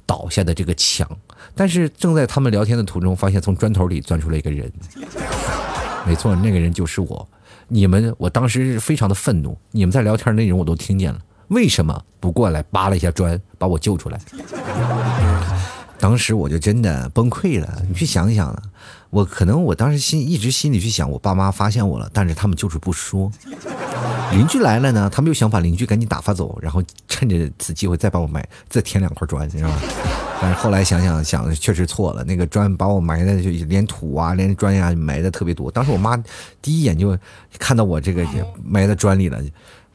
[0.07, 1.07] 倒下的这个墙？”
[1.55, 4.73] 但是正在他们聊天的途中，发现从砖头里钻出了一个人。
[6.07, 7.29] 没错，那个人就是我。
[7.69, 9.57] 你们，我当时非常的愤怒。
[9.73, 11.19] 你们在聊天内容我都听见了。
[11.49, 14.21] 为什么不过来扒了一下砖把我救出来？
[15.99, 17.83] 当时我就真的崩溃了。
[17.89, 18.55] 你去想想，
[19.09, 23.31] 我可能我当时心一直心里去想，我爸妈发现我了，但是他们就是不说。
[24.33, 29.77] 邻居来了呢，他们又想把邻居赶紧打发走，然后趁着此机会再把我埋，再添两块砖，你知道吗？
[30.39, 32.23] 但是后来想想想，确实错了。
[32.25, 35.71] 那个砖把我埋的就连土啊，连砖呀埋的特别多。
[35.71, 36.23] 当时我妈
[36.61, 37.17] 第一眼就
[37.59, 38.27] 看到我这个
[38.63, 39.41] 埋在砖里了。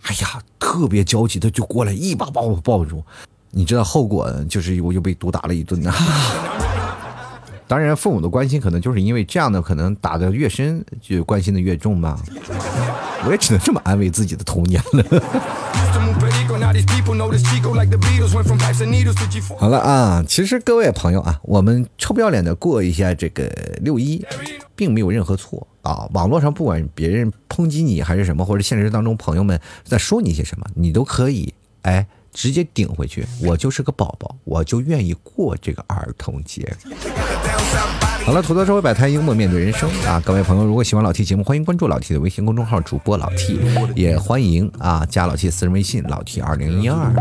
[0.03, 3.03] 哎呀，特别焦急，他就过来一把把我抱住，
[3.51, 5.93] 你知道后果就是我又被毒打了一顿呐。
[7.67, 12.19] 当然，父母的关心可能就是因为这样的，可能打的越深，就关心的越重吧。
[13.23, 15.03] 我也只能这么安慰自己的童年了。
[19.57, 23.47] 好了啊，其实各位朋友啊，我们臭不要脸的过一下这个
[23.81, 24.25] 六一，
[24.75, 26.07] 并没有任何错啊。
[26.13, 33.25] 网络上不管别人抨击你还是什么，或者现实当中朋友们在说你些什么，你都可以哎直接顶回去。
[33.41, 36.75] 我就是个宝宝，我就愿意过这个儿童节。
[38.23, 40.21] 好了，吐槽社会百态，幽默面对人生啊！
[40.23, 43.59] 各位朋友，如果喜欢老 T 节目，欢迎关注老 T 的微信公众号主播老 T，
[43.95, 47.11] 也欢迎啊加老 T 私人微信老 T 二零一二。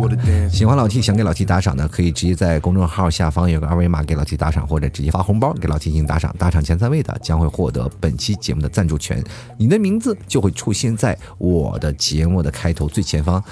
[0.51, 6.35] 喜欢老 T 想给老 T 打赏的，可以直接在公众号下方有个二维码给老 T 打赏，或者直接发红包给老 T 进行打赏。
[6.39, 9.25] 打赏前三位的将会获得本期节目的赞助权，
[9.57, 13.43] 你的名字就会出现在我的节目的开头最前方。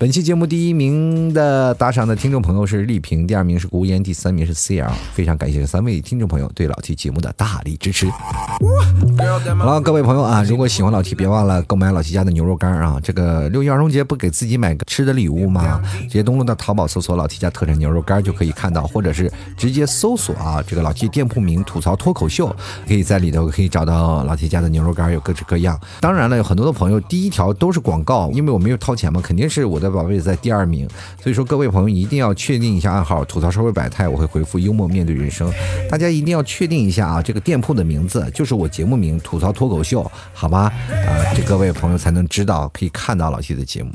[0.00, 4.88] 本期节目第一名的打赏的听众朋友是丽萍，第二名是孤烟，第三名是 CL。
[5.12, 8.08] 非常感谢三位听众朋友对老 T 节目的大力支持。
[8.08, 13.00] 好了，各位朋友啊，如果喜欢老 T，别忘了购买老 T 家的牛肉干啊！
[13.02, 15.82] 这个六一儿童节不给自己买个吃的礼物吗？
[16.02, 22.54] 直接登录到淘宝搜索老 T 家特产牛肉干就可以看到，或者是直接搜索啊这个老 T 店铺名吐槽脱口秀，
[22.86, 25.76] 可以在里头可以找到老 T 家的牛肉干，有各式各样。
[26.00, 29.87] 当然了，有很多的朋友第一条都是广告，因为我没有掏钱嘛，肯定是我的。
[29.90, 30.88] 宝贝在第二名，
[31.22, 35.52] 所以说各位朋友一定要确定一下暗号，吐槽社会百态，我会回复幽默面对人生。
[35.90, 40.72] 大家一定要确定一下啊，这个店铺的名字就是我节目名吐槽脱口秀，好吧？
[40.90, 43.90] 啊，这各位朋友才能知道，可以看到老 T 的节目。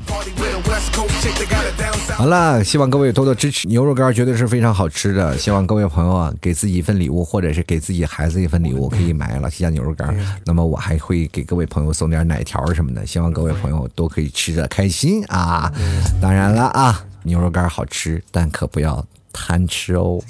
[2.11, 5.37] 好了，希望各位多多支持，牛肉干绝对是非常好吃的。
[5.37, 10.15] 希望各位朋友啊，给自己一份礼物，或者是给自己孩子一份礼物，可以买老七家牛肉干。
[10.45, 15.71] 那么我还会给各位朋友送点奶条什么的，希望各位朋友都可以吃的开心啊！
[16.21, 19.03] 当然了啊，牛肉干好吃，但可不要。
[19.33, 20.21] 贪吃哦！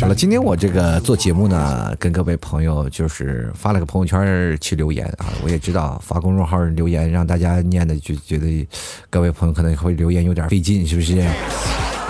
[0.00, 5.26] 好了，今天我这个做节目呢，跟各位朋友就是发了个朋友圈去留言啊。
[5.42, 8.68] 我也知道发公众号留言让大家念的就觉得
[9.08, 11.20] 各位朋友可能会留言有点费劲，是不是？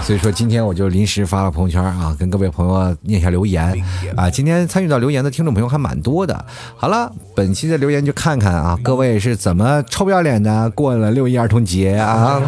[0.02, 3.70] 所以说今天我就临时发了朋友圈啊，跟各位朋友念一下留言
[4.16, 4.30] 啊。
[4.30, 6.42] 今天参与到留言的听众朋友还蛮多的。
[6.74, 12.40] 好了，本期的留言就看看啊，各位是怎么臭不要脸的过了六一儿童节啊？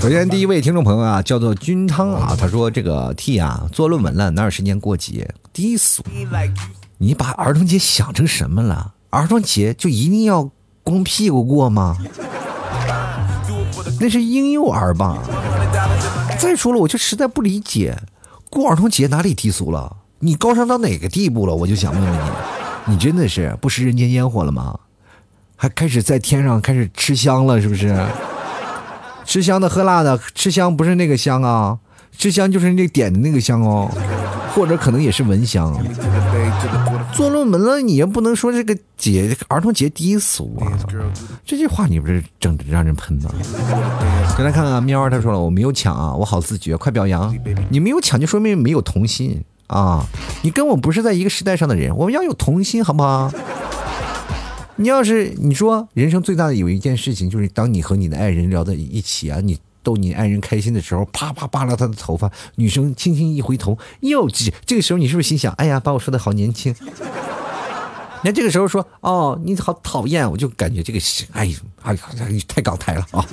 [0.00, 5.28] 首先第一位听众朋友啊，叫做君汤啊，他说这个 T 啊，做论文了哪有时间过节？
[5.52, 6.02] 低俗！
[6.98, 8.94] 你把儿童节想成什么了？
[9.10, 10.50] 儿童节就一定要
[10.82, 11.96] 光屁股过吗？
[14.00, 15.22] 那是婴幼儿吧？
[16.38, 17.96] 再说了，我就实在不理解，
[18.50, 19.96] 过儿童节哪里低俗了？
[20.18, 21.54] 你高尚到哪个地步了？
[21.54, 24.78] 我就想问问你，你真的是不食人间烟火了吗？
[25.56, 27.96] 还开始在天上开始吃香了，是不是？
[29.24, 31.76] 吃香的喝辣的，吃香不是那个香啊，
[32.16, 33.90] 吃香就是那点的那个香哦，
[34.54, 35.76] 或者可能也是蚊香。
[37.12, 40.70] 做论文了，你也不能说这个节儿童节低俗啊！
[41.44, 43.30] 这句话你不是整让人喷吗？
[44.36, 47.34] 再来看看喵儿，他说了我没有抢啊，我好自觉，快表扬！
[47.70, 50.04] 你没有抢就说明没有童心啊！
[50.42, 53.32] 你跟我不是在一个时代上的人，我们要有童心，好不好？
[54.78, 66.74] 你要是你说人生最大的有一件事情，就是当你和你的爱人聊在一起啊，你逗你爱人开心的时候，啪啪扒拉他的头发，女生轻轻一回头，哟这这个时候你是不是心想，哎呀，把我说的好年轻？
[68.24, 70.98] 那这个时候说，哦，你好讨厌，我就感觉这个，
[71.32, 72.00] 哎呦，哎呀，
[72.48, 73.24] 太搞台了啊！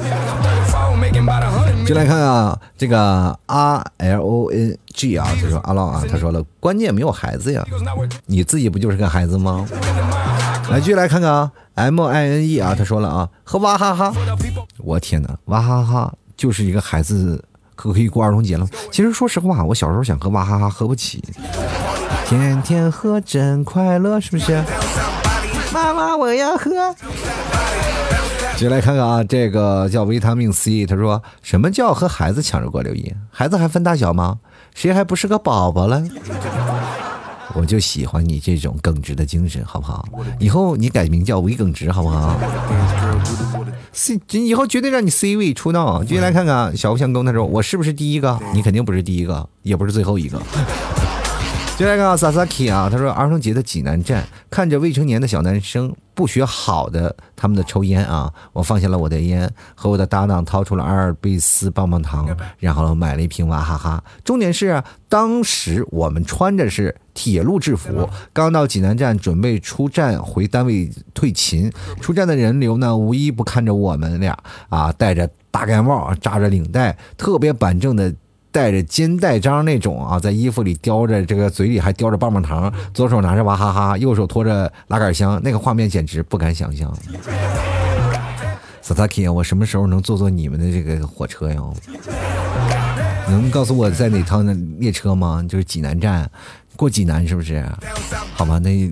[1.86, 7.66] 进来看啊，这个 R L O N G 啊，他说阿浪啊，他说了，关键没有孩子呀，
[8.28, 9.68] 你自己不就是个孩子吗？
[10.70, 14.14] 来，继续来看看啊，M I N E 啊，他说了啊，和娃哈哈，
[14.80, 17.44] 我天哪，娃哈哈就是一个孩子，
[17.76, 18.68] 可可以过儿童节了。
[18.92, 21.24] 其实说实话，我小时候想喝娃哈哈喝不起，
[22.26, 24.64] 天天喝真快乐，是不是？
[25.74, 26.72] 妈妈，我要喝。
[28.56, 33.14] 继续来看看啊，这个叫维他命 C，他说什么叫和孩子抢着过六一？
[33.32, 34.40] 孩子还分大小吗？
[34.74, 36.04] 谁还不是个宝宝了？
[37.54, 40.08] 我就喜欢你这种耿直的精神，好不好？
[40.40, 42.36] 以后你改名叫伪耿直，好不好
[43.92, 46.04] ？C，以后绝对让你 C 位出道。
[46.04, 48.40] 继续来看看小吴相公，他说我是不是第一个？
[48.54, 50.42] 你肯定不是第一个，也不是最后一个。
[51.78, 62.28] 接下来看 Sasaki 啊，他说儿童节的济南站，看着未成年的小男生不学好的他们的抽烟啊，我放下了我的烟，和我的搭档掏出了阿尔卑斯棒棒糖，
[62.60, 64.04] 然后买了一瓶娃哈哈。
[64.24, 71.72] 重点是当时我们穿着是铁路制服，刚到济南站，准备出站回单位退勤。
[72.02, 74.38] 出站的人流呢，无一不看着我们俩
[74.70, 78.14] 啊，戴着大盖帽，扎着领带，特别板正的。
[78.54, 86.96] 带着肩带章那种啊，在衣服里叼着这个，嘴里还叼着棒棒糖，左手拿着娃哈哈，右手拖着拉杆箱，那个画面简直不敢想象。
[88.86, 91.60] Sasaki，我什么时候能坐坐你们的这个火车呀？
[93.28, 94.46] 能告诉我在哪趟
[94.80, 95.44] 列车吗？
[95.50, 96.30] 就是济南站，
[96.76, 97.66] 过济南是不是？
[98.34, 98.92] 好吧，那。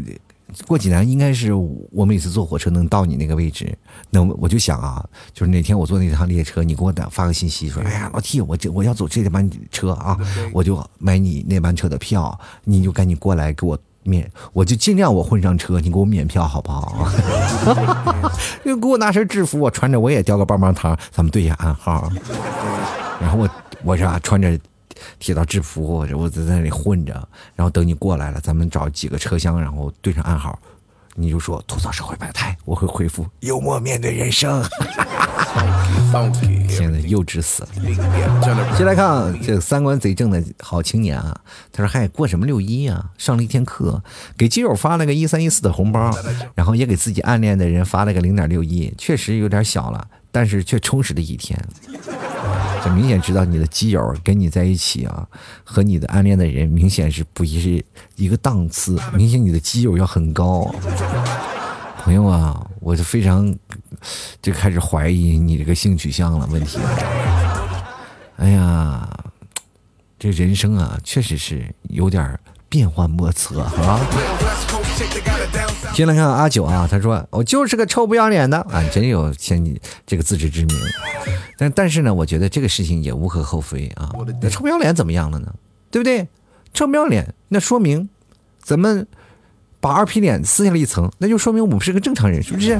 [0.68, 3.74] 过济南应该是我每次坐火车能到你那个位置，
[4.10, 5.02] 那我就想啊，
[5.34, 10.18] 就是哪天我坐那趟列车，你给我打发个信息说，哎呀老 T，我这我要走这班车啊，
[10.52, 17.08] 我就买你那班车的票，你就赶紧过来给我免，我就尽量我混上车，你给我免票好不好？
[18.66, 22.12] 又 给我拿身制服，我穿着我也叼个棒棒糖，咱们对下暗号，
[23.22, 23.50] 然后我
[23.86, 24.60] 我是穿着。
[25.20, 27.14] 铁道制服，我我在那里混着，
[27.56, 30.58] 然后等你过来了，咱们找几个车厢，然后对上暗号，
[31.16, 34.64] 你就说吐槽社会百态，我会回复幽默面对人生。
[36.68, 37.70] 天呐，幼稚死了！
[38.78, 41.38] 先来看这三观贼正的好青年啊，
[41.74, 43.12] 他说：“嗨，过什么六一啊？
[43.18, 44.02] 上了一天课，
[44.38, 46.10] 给基友发了个一三一四的红包，
[46.56, 51.60] 然后也给自己暗恋的人发了个零点六一，确实有点小了，但是却充实了一天。
[52.82, 55.28] ”很明显知道你的基友跟你在一起啊，
[55.64, 60.74] 和你的暗恋的人明显是不一是一个档次，明显你的基友要很高。
[62.00, 63.56] 朋友啊，我就非常
[64.42, 66.48] 就开始怀疑你这个性取向了。
[66.52, 66.80] 问题，
[68.38, 69.08] 哎呀，
[70.18, 72.40] 这人生啊，确实是有点儿
[72.72, 74.00] 变幻莫测，啊。
[75.94, 79.62] 进来看阿九啊，他说我就是个臭不要脸的啊，真有先
[80.08, 80.78] 这个自知之明。
[81.58, 84.10] 但但是呢，我觉得这个事情也无可厚非啊。
[84.42, 85.54] 那臭不要脸怎么样了呢？
[85.92, 86.30] 对不对？
[86.74, 88.08] 臭不要脸，那说明
[88.64, 89.06] 咱们。
[89.82, 92.80] 把二皮脸撕下了一层，那就说明我们是个正常人，是不是？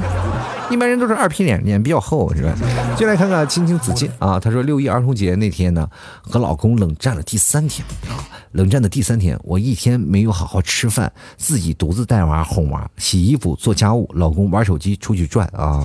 [0.70, 2.54] 一般人都是二皮脸，脸比较厚，是吧？
[2.96, 5.86] 就来看看青青子衿啊，他说六一儿童节那天呢，
[6.22, 8.22] 和老公冷战了第三天啊，
[8.52, 15.84] 冷战的第三天，我一天没有好好吃饭，自己独自带娃哄娃、洗衣服、做家务，老公玩手机出去转啊。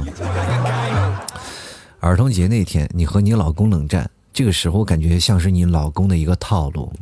[1.99, 6.93] 儿童节那天，你和你老公冷战，这个时候感觉像是你老公的一个套路。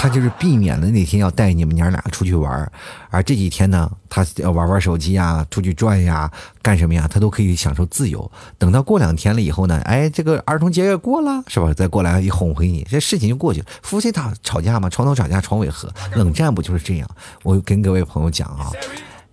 [0.00, 2.70] 他就是避免了那天要带你们娘俩出去玩
[3.10, 6.30] 而这几天呢，他要玩玩手机呀，出去转呀，
[6.62, 8.30] 干什么呀，他都可以享受自由。
[8.58, 11.74] 等到过两天了以后呢，哎，这个儿童节也过了，是吧？
[11.74, 13.66] 再过来一哄回你，这事情就过去了。
[13.82, 17.08] 夫妻打吵架嘛，床头吵架床尾和，冷战不就是这样？
[17.42, 18.70] 我跟各位朋友讲啊，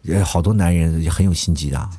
[0.08, 1.90] 呃好多男人也很有心机的，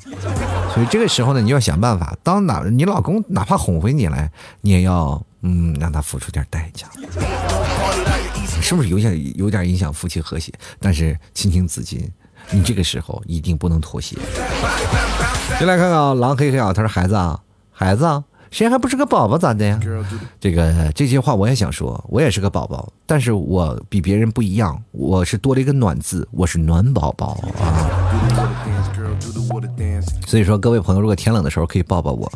[0.74, 4.28] 所以这个时候呢，你要想办法，当哪你老公哪怕哄回你来，
[4.60, 6.88] 你也要嗯让他付出点代价。
[8.60, 10.52] 是不是有点有点影响夫妻和谐？
[10.78, 12.10] 但是亲情资金，
[12.50, 14.16] 你这个时候一定不能妥协。
[15.58, 17.40] 先来看看啊，狼黑黑啊，他说孩子啊，
[17.70, 19.78] 孩子啊，谁还不是个宝宝咋的呀？
[20.40, 27.88] 这个这些话我也想说，我也是个宝宝，但是我比别人不一样，我是多了一个暖字，我是暖宝宝啊。
[30.26, 32.30] 所以说，各位朋友，如果天冷的时候可以抱抱我。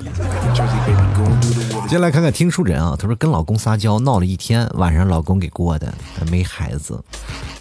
[1.90, 5.92] 接来看看听书人啊，他说跟老公撒娇闹了一天，晚上老公给过的，
[6.30, 7.02] 没孩子，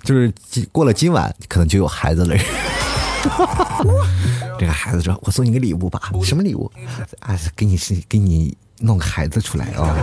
[0.04, 0.32] 就是
[0.72, 2.38] 过了今晚可能就有孩子了。
[4.60, 6.72] 这个孩子说：“我送你个礼物吧，什么礼物？
[7.22, 9.94] 啊，给你是给你。”弄个孩子出来啊！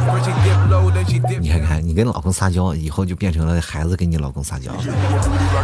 [1.40, 4.70] 你看看，你跟老公撒娇，以后就变成了孩子跟你老公撒娇。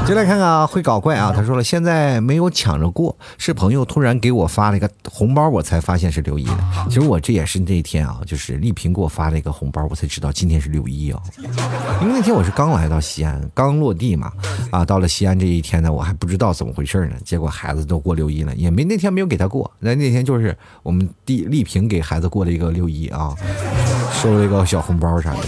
[0.07, 1.31] 就来看看啊，会搞怪啊！
[1.35, 6.59] 他说了，现在没有抢着过，是朋友突然给我发了一个红包，我才发现是六一的。
[6.89, 11.21] 其实我这也是那一天啊，就是丽萍给我发了一个红包，我才知道今天是六一啊。
[12.01, 14.33] 因为那天我是刚来到西安，刚落地嘛，
[14.71, 17.17] 啊，到了西安这一天呢，我还不知道怎么回事呢。
[17.25, 19.71] 结果孩子都过六一了，也没那天没有给他过。
[19.81, 23.02] 那那天就是我们弟丽萍给孩子过了一个六一。
[23.09, 23.35] 啊，
[24.13, 25.39] 收了一个小红包啥的。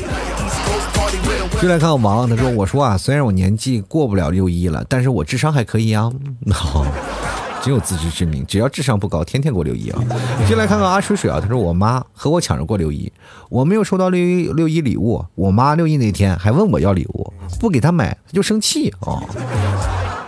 [1.62, 6.10] 就来看我王，他说：“我说啊，虽然我年纪过不了六一了，但是我智商还可以啊。
[6.50, 6.84] 好，
[7.62, 10.02] 真有自知之明，只要智商不高，天天过六一啊。”
[10.50, 13.10] 就来看看阿水水啊，他说：“我妈和我抢着过六一，
[13.48, 19.22] 我没有收到六一六一礼物，我妈六一那天还问我要礼物，不给她买，她就生气啊。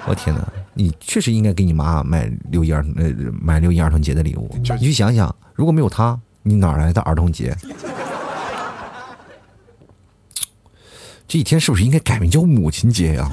[0.09, 0.41] 我天哪，
[0.73, 3.13] 你确实应该给你妈买六一儿呃
[3.43, 4.49] 买六一儿童节的礼物。
[4.79, 6.19] 你去想想，如果没有她。”
[6.49, 7.57] 你哪来的儿童节？
[11.27, 13.29] 这一天是不是应该改名叫母亲节呀？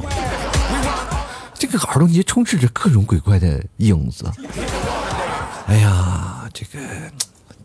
[1.54, 4.26] 这个儿童节充斥着各种鬼怪的影子。
[5.68, 6.80] 哎呀，这个，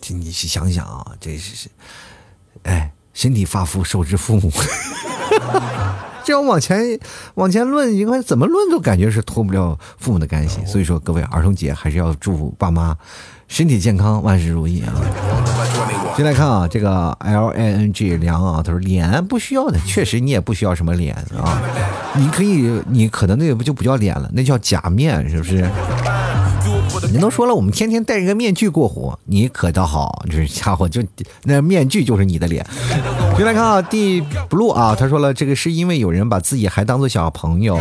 [0.08, 1.70] 你去想想啊，这是，
[2.64, 4.52] 哎，身体发肤受之父母。
[6.28, 6.78] 这样往前
[7.36, 10.58] 往前论，你看怎么论都感觉是脱不了父母的干系。
[10.66, 12.94] 所以说，各位儿童节还是要祝福爸妈。
[13.46, 14.92] 身体健康，万事如意啊！
[16.18, 21.58] 进来看啊，这个 L I N G 梁啊，他说脸不需要的，确实你也不需要什么脸啊，
[22.14, 25.66] 你可以，你可能那个不就不叫脸了，那叫假面，是不是？
[27.10, 31.02] 你都说了，我们天天戴着个面具过活，你可倒好，这家伙就
[31.44, 32.66] 那面具就是你的脸。
[33.38, 34.20] 进来看啊，D
[34.50, 37.78] blue 啊，他说了，这个是因为有人把自己还当做小朋友。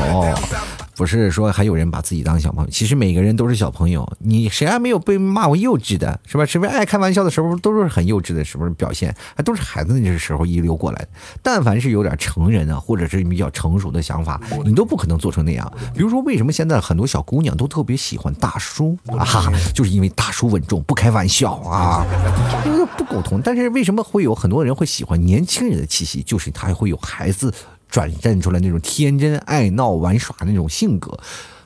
[0.98, 4.12] 不是说还有人把自己当小朋友，其实每个人都是小朋友。
[4.18, 6.44] 你谁还没有被骂过幼稚的，是吧？
[6.44, 9.16] 是不是爱开玩笑的时候都是很幼稚的，是不是表现？
[9.36, 11.10] 还都是孩子那时候遗留过来的。
[11.44, 15.72] 但凡是有点成人啊，或者是比较成熟的想法，你都不可能做成那样。
[15.94, 19.54] 比如说，为什么现在很多小姑娘都特别喜欢大叔啊？
[19.76, 22.04] 就是因为大叔稳重，不开玩笑啊，
[22.66, 23.40] 有点不苟同。
[23.40, 26.24] 但是为什么会有很多人会喜欢年轻人的气息？
[26.24, 27.54] 就是他会有孩子。
[27.90, 31.18] 转现出来那种天真、爱闹、玩耍那种性格，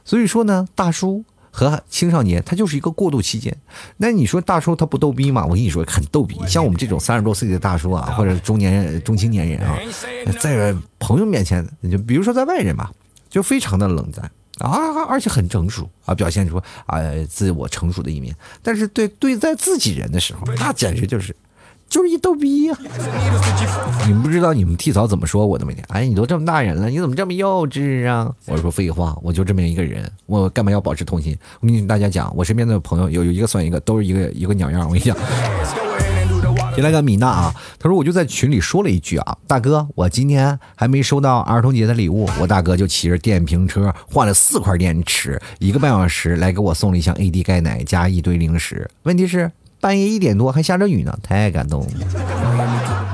[0.05, 3.55] 所以说呢，大叔和青少年他就是一个过渡期间。
[3.97, 5.43] 那你说大叔他不逗逼吗？
[5.45, 6.39] 我跟你说很逗逼。
[6.47, 9.77] 像我们这种三十多岁的大叔啊，或者中年、中青年人啊，
[10.39, 12.91] 在朋友面前，就比如说在外人吧，
[13.29, 18.35] 就非常的冷淡啊，而且很成熟啊，表现出啊自我成熟的一面。
[18.61, 21.35] 但是对对在自己人的时候，那简直就是。
[21.91, 22.77] 就是一逗逼呀！
[24.07, 25.83] 你们不知道你们替嫂怎么说我的每天？
[25.89, 28.33] 哎，你都这么大人了，你怎么这么幼稚啊？
[28.47, 31.37] 我说废话，我就这么一个人，我干嘛要保持童心？
[31.59, 34.87] 我跟大家讲，我身边的朋友有有一个算一个，都是一个一个鸟样。
[34.87, 35.17] 我跟你讲，
[36.73, 48.89] 先来个米娜啊，他说我就在群里说了一句啊，大哥，我今天还没收到儿童节的礼物，我大哥就骑着电瓶车换了四块电池，一个半小时来给我送了一箱 AD 钙奶加一堆零食。
[49.03, 49.51] 问题是。
[49.81, 51.87] 半夜一点多还下着雨呢，太感动了。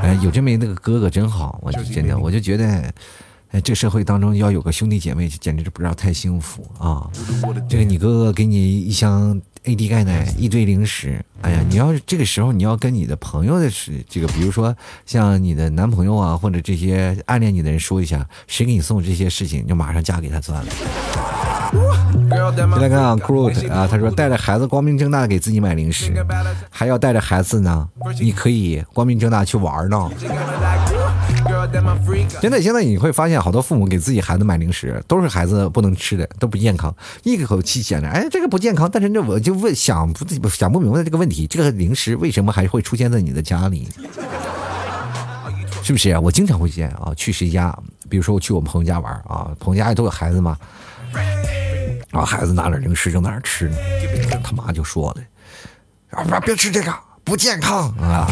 [0.04, 2.94] 哎，有这么一个哥哥真好，我就真的我就觉得，
[3.52, 7.10] 哎，这社会当中要有个兄弟姐妹，简直是不知道太幸福啊。
[7.70, 20.72] 这个你哥哥给你一箱 AD 钙奶，一堆零食，哎呀，你要是这个时候你要跟你的朋友的是这个，比如说像你的男朋友啊，或者这些暗恋你的人说一下，谁给你送这些事情，就马上嫁给他算了。
[21.70, 26.14] 先来看啊，Groot 啊，他说带着孩子光明正大的给自己买零食，
[26.70, 27.88] 还要带着孩子呢，
[28.20, 30.10] 你可以光明正大去玩呢。
[32.42, 36.94] 真的，现在你会发现，好多父母给自己孩子买零食，都是孩子不能吃的，都不健康，
[37.24, 38.90] 一口气讲着，哎，这个不健康。
[38.92, 43.88] 但是这我就问，想不想不明白这个问题，这个零食为什么还会出现在你的家里？
[45.84, 46.20] 是不是啊？
[46.20, 47.74] 我经常会见啊，去谁家，
[48.10, 50.58] 比如说我去我们朋友家玩啊，朋友家里都有孩子嘛，
[52.10, 53.78] 然后孩子拿点零食正在那吃呢，
[54.44, 55.22] 他妈就说了，
[56.12, 56.94] 啊，别吃这个。
[57.28, 58.26] 不健康啊！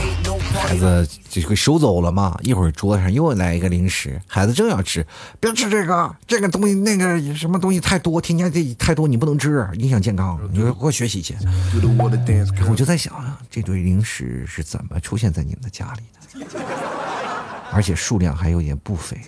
[0.53, 2.39] 孩子就给收走了嘛。
[2.43, 5.05] 一会儿桌子上又来一个零食，孩子正要吃，
[5.37, 10.39] 别吃这个，这个东西那个什么东西太多，添加剂太多，你不能吃，影响健康。
[10.49, 11.35] 你说给我学习去。
[12.69, 16.61] 我就在想啊，这堆零食是怎么出现在你们的家里的？
[17.73, 19.19] 而且数量还有点不菲，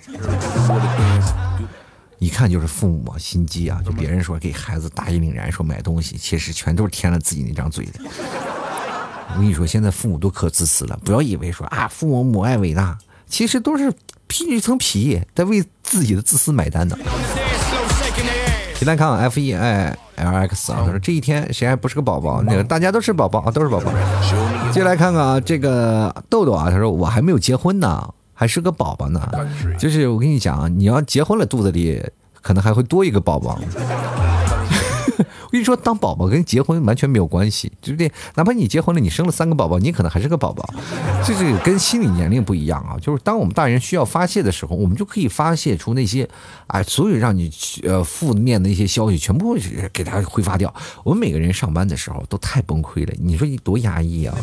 [2.19, 3.79] 一看就是父母心机啊！
[3.85, 7.93] 就别人说给孩子大义凛然说买东西，其实全都是填了自己那张嘴的。
[9.35, 10.99] 我跟你说，现在父母都可自私了。
[11.03, 12.97] 不要以为说啊，父母母爱伟大，
[13.27, 13.93] 其实都是
[14.25, 16.97] 披着一层皮，在为自己的自私买单的。
[18.75, 22.41] 先来看 F E I L X 啊，他说这一天谁还不是个宝宝？
[22.41, 23.91] 那个大家都是宝宝啊，都是宝宝。
[24.71, 28.07] 接来看看啊，这个豆豆啊，他说我还没有结婚呢，
[28.37, 29.19] 还是个宝宝呢。
[29.79, 32.01] 就是我跟你讲，你要结婚了，肚子里
[32.41, 33.59] 可能还会多一个宝宝。
[35.17, 38.11] 我跟你说，当宝宝跟结婚完全没有关系，对不对？
[38.35, 40.69] 哪怕你结婚了，你生了三个宝宝，你可能还是个宝宝，
[41.25, 42.99] 这是跟心理年龄不一样啊。
[43.01, 46.29] 就是当我们大人需要发泄的时候，我们就可以发泄出那些，
[46.67, 47.49] 啊，所有让你
[47.83, 49.57] 呃负面的一些消息，全部
[49.91, 50.71] 给它挥发掉。
[51.03, 54.37] 我们每个人上班的时候都太崩溃了，你说你多压抑啊？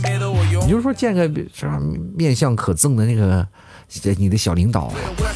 [0.65, 1.23] 你就说见个
[1.55, 1.79] 是吧，
[2.17, 3.47] 面相可憎的那个。
[4.19, 4.93] 你的小领导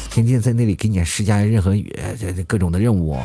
[0.09, 1.73] 天天在那里给你施加任何
[2.19, 3.17] 这各种的任务，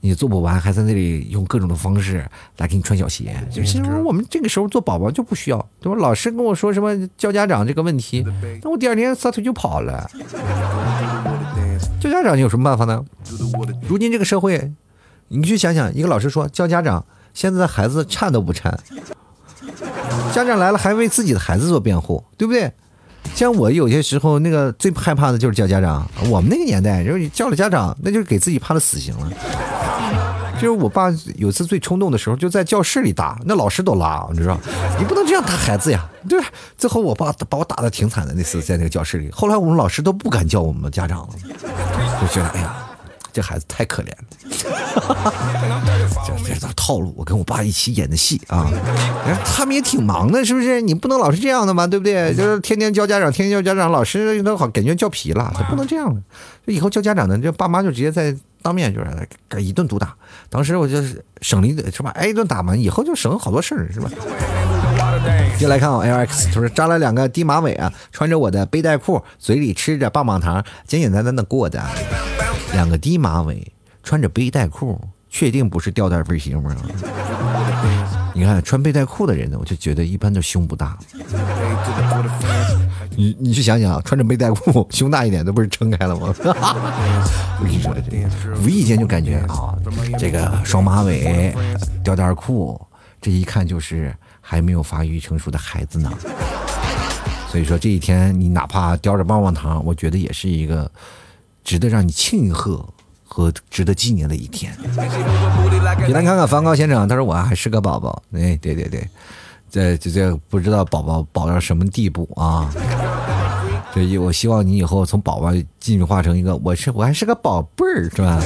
[0.00, 2.24] 你做不完，还在那里用各种的方式
[2.56, 3.34] 来给你穿小鞋。
[3.50, 5.98] 就是我们这个时候做宝宝就不需要，对吧？
[5.98, 8.24] 老师跟我说什么叫家长这个问题，
[8.62, 10.10] 那我第二天撒腿就跑了。
[12.00, 13.04] 叫家长你有什么办法呢？
[13.88, 14.72] 如今这个社会，
[15.28, 18.78] 你去想想，一个老师说叫家长，现在的孩子颤都不颤，
[20.32, 22.72] 家长来了还为自己的孩子做辩护，对不对？
[23.34, 26.06] 像我有些时候，那个最害怕的就是叫家长。
[26.28, 29.30] 我们那个年代，就是叫了家长，那就是给自己判了死刑了。
[30.54, 34.58] 就是我爸有次最冲动的时候，就在教室里打，那老师都拉，你知道
[34.98, 36.46] 你不能这样打孩子呀，对吧？
[36.76, 39.30] 最后我爸把我打的挺惨的，那次在那个教室里。
[39.30, 41.28] 后来我们老师都不敢叫我们家长了，
[42.20, 42.87] 就觉得哎呀。
[43.32, 45.32] 这孩子太可怜了，
[46.26, 47.14] 这这套路。
[47.16, 48.70] 我跟我爸一起演的戏啊，
[49.44, 50.80] 他们也挺忙的，是不是？
[50.80, 52.34] 你不能老是这样的嘛，对不对？
[52.34, 56.20] 就是天天教家长，天天教家长，老师都好感觉教皮了，他不能这样的。
[56.66, 60.14] 以后叫家长呢，这爸妈就直接在当面就是一顿毒打。
[60.50, 62.10] 当时我就是省了一顿是吧？
[62.10, 64.10] 挨一顿打嘛，以后就省了好多事儿，是吧？
[65.58, 71.82] 接来看我，L X 他说扎了两个低马尾啊，穿着我的背带裤，嘴里吃着棒棒糖，简简单单的过的。
[72.72, 73.72] 两个低马尾，
[74.02, 76.74] 穿着背带裤，确定不是吊带背心吗？
[78.34, 80.96] 你看穿背带裤的人呢，我就觉得一般都胸不大。
[83.16, 86.32] 你你去想想，穿着背带裤胸大一点，那不是撑开了吗？
[87.58, 87.92] 我跟你说，
[88.62, 89.74] 无意间就感觉啊，
[90.18, 91.52] 这个双马尾、
[92.04, 92.80] 吊带裤，
[93.20, 94.14] 这一看就是
[94.48, 96.10] 还没有发育成熟的孩子呢。
[97.50, 100.90] 所以说这一天，你哪怕叼着棒棒糖，我觉得也是一个。
[101.64, 102.82] 值得让你庆贺
[103.26, 104.74] 和值得纪念的一天。
[106.06, 108.22] 你来看看梵高先生，他说我还是个宝宝。
[108.32, 109.06] 哎，对对对，
[109.70, 112.72] 这这这不知道宝宝宝到什么地步啊？
[113.92, 118.40] 这我希望你以后从宝宝进化成一个，我是我还是个宝贝儿，是吧？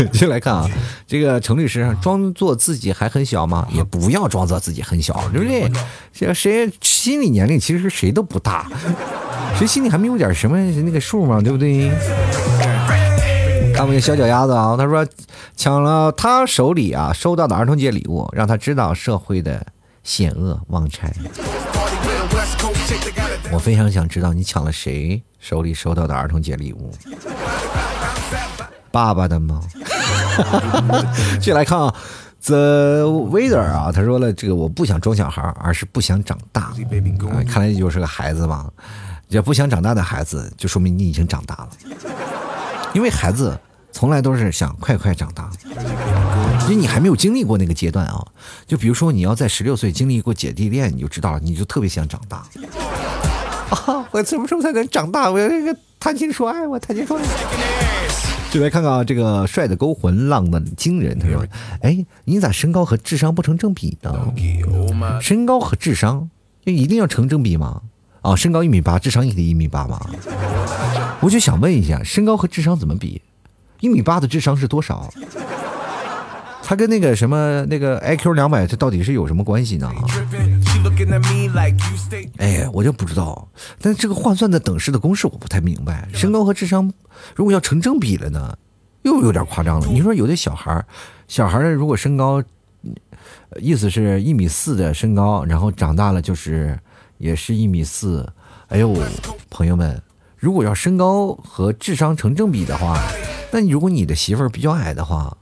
[0.12, 0.68] 先来看啊，
[1.06, 3.66] 这个程律师装作自己还很小吗？
[3.72, 5.70] 也不要装作自己很小，对不对？
[6.12, 8.70] 这谁心理年龄其实谁都不大。
[9.58, 11.90] 谁心里还没有点什么那个数嘛，对不对？
[13.74, 15.06] 看我们小脚丫子啊，他说
[15.56, 19.64] 抢了他手里啊收到的儿童节礼物，让他知道社会的
[20.02, 21.12] 险恶，忘拆。
[23.50, 26.92] 我非常想知道你抢了谁手里收到的儿童节礼物？
[28.98, 29.62] 爸爸的吗？
[31.38, 31.94] 继续来看啊
[32.44, 36.72] ，The Weather 啊，他说了这个我不想装小孩，而是不想长大。
[37.48, 38.68] 看来你就是个孩子嘛。
[39.28, 41.68] 也不想长大的孩子，就说明你已经长大了。
[42.92, 43.56] 因为孩子
[43.92, 45.48] 从来都是想快快长大，
[46.62, 48.26] 因为你还没有经历过那个阶段啊。
[48.66, 52.38] 就比如说，你要在十六岁经历过姐弟恋，你就知道了，你就特别想长大。
[53.70, 55.30] 啊，我什么时候才能长大？
[55.30, 57.24] 我要那个谈情说爱，我谈情说爱。
[58.52, 61.18] 就来看看啊，这个帅的勾魂，浪的惊人。
[61.18, 61.44] 他说
[61.82, 64.10] ：“哎，你咋身高和智商不成正比呢？
[65.20, 66.30] 身高和智商
[66.64, 67.82] 就一定要成正比吗？
[68.22, 70.00] 啊，身高一米八，智商也得一米八吗？
[71.20, 73.20] 我就想问一下，身高和智商怎么比？
[73.80, 75.08] 一米八的智商是多少？
[76.64, 79.90] 他跟那个什么那个 IQ 两百，这到底是有什么关系呢？
[82.38, 83.48] 哎，我就不知道。
[83.80, 86.08] 但这个换算的等式的公式我不太明白。
[86.12, 86.92] 身高和智商。”
[87.34, 88.56] 如果要成正比了呢，
[89.02, 89.86] 又有点夸张了。
[89.88, 90.86] 你说有的小孩儿，
[91.26, 92.42] 小孩儿如果身高，
[93.56, 96.78] 意思是一米四的身高，然后长大了就是
[97.18, 98.24] 也是一米四。
[98.68, 98.94] 哎呦，
[99.50, 100.00] 朋友们，
[100.36, 103.02] 如果要身高和智商成正比的话，
[103.50, 105.36] 那你如果你的媳妇儿比较矮的话，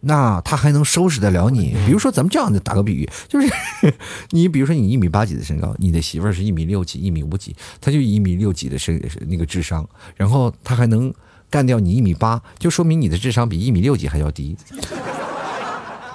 [0.00, 1.76] 那他还能收拾得了你？
[1.86, 3.52] 比如说咱们这样的打个比喻，就是
[4.30, 9.86] 你比如说你一米八几的身高，你的媳妇儿是一米六几、一米五几，他就一米六几的身那个智商，
[10.16, 11.12] 然后他还能
[11.50, 14.56] 干掉你一米八，就说明你的智商比一米六几还要低。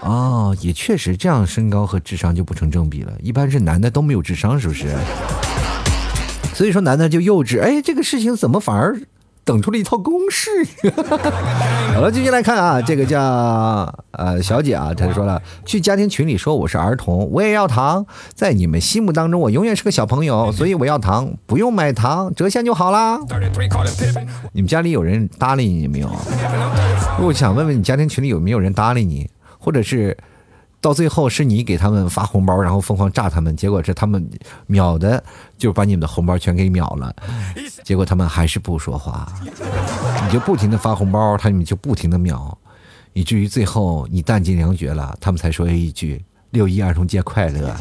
[0.02, 3.14] 哦，也确实这样，身高和智商就不成正比了。
[3.22, 4.96] 一般是男的都没有智商，是不是？
[6.54, 7.62] 所以说男的就幼稚。
[7.62, 9.00] 哎，这个事情怎么反而？
[9.44, 10.50] 等出了一套公式。
[11.94, 13.20] 好了，继续来看啊，这个叫
[14.12, 18.06] 呃小姐啊，她说了，去家庭群里说我是儿童，我也要糖。
[18.34, 23.18] 在你们心目当中，我永远是个小朋友，所以我要糖，不用买糖，折现就好啦。
[24.52, 26.10] 你们家里有人搭理你没有？
[27.22, 29.30] 我想问问你，家庭群里有没有人搭理你，
[29.60, 30.18] 或者是？
[30.86, 34.30] 到最后是你给他们发红包，然后疯狂炸他们，结果是他们
[34.68, 35.24] 秒的
[35.58, 37.12] 就把你们的红包全给秒了，
[37.84, 39.28] 结果他们还是不说话，
[40.24, 42.56] 你就不停的发红包，他们就不停的秒，
[43.14, 47.76] 以至于最后你弹尽粮绝了，他们才说一句六一儿童节快乐。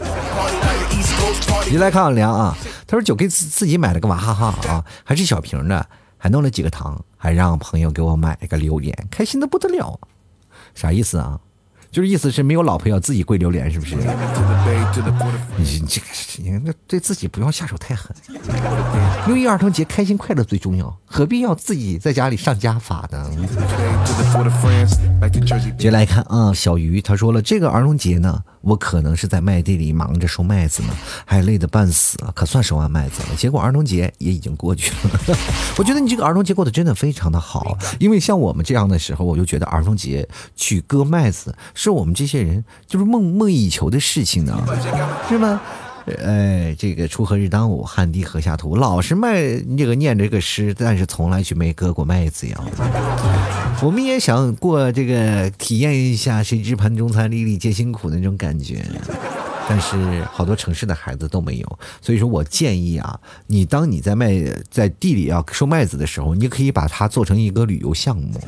[1.70, 5.86] 你来看看梁啊，他说酒给自自己买了个娃哈哈啊，还是小瓶的，
[6.16, 10.00] 还弄了几个糖，还让朋友给我买了个榴莲，开心的不得了，
[10.74, 11.38] 啥意思啊？
[11.94, 13.94] 就是意思是没有老婆要自己跪榴莲，是不是？
[13.94, 18.12] 你这个事情，那对自己不要下手太狠。
[19.28, 23.30] 六一儿童节开心快乐最重要，何必要自己在家里上家法呢？
[25.78, 30.88] 接来看啊，小鱼他说了，这个儿童节呢，我可能是在麦地里忙着收麦子呢，
[31.24, 33.36] 还累得半死了，可算收完麦子了。
[33.36, 35.36] 结果儿童节也已经过去了。
[35.78, 41.54] 我觉得你这个儿童节过得真的非常的好，因为像我们这样的时候，我就觉得儿童节去割麦子。
[41.74, 44.64] 是我们这些人就是梦梦寐以求的事情呢，
[45.28, 45.60] 是吗？
[46.22, 49.40] 哎，这个锄禾日当午，汗滴禾下土，老是卖
[49.78, 52.60] 这个念这个诗，但是从来就没割过麦子呀。
[53.82, 58.82] 我们也想过这个体验一下，谁知盘中餐，粒粒皆辛苦的那种感觉。
[59.68, 64.34] 但是好多城市的孩子都没有，所以说我建议啊，你当你在卖
[64.70, 68.38] 在地里要收麦子的时候，你可以把它做成一个旅游项目，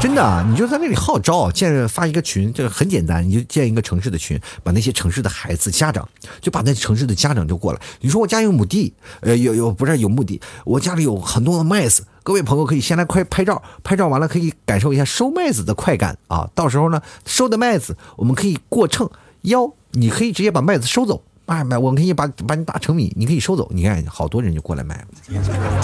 [0.00, 6.08] 真的，你就在那里号召建发一个群，这个很简单，你就建一个城市的群，把那些城市的孩子家长
[6.40, 19.10] 就把那城市的家长就过来，你说我家有亩地，呃，有有不是有墓地，我家里有很多的麦子，各位朋友可以先来快拍照，拍照完了可以感受一下收麦子的快感啊，到时候呢收的麦子我们可以过秤
[19.42, 19.72] 腰。
[19.94, 23.70] 你可以直接把麦子收走，卖卖，我可以把把你打成米，你可以收走。
[23.72, 25.06] 你看，好多人就过来买了。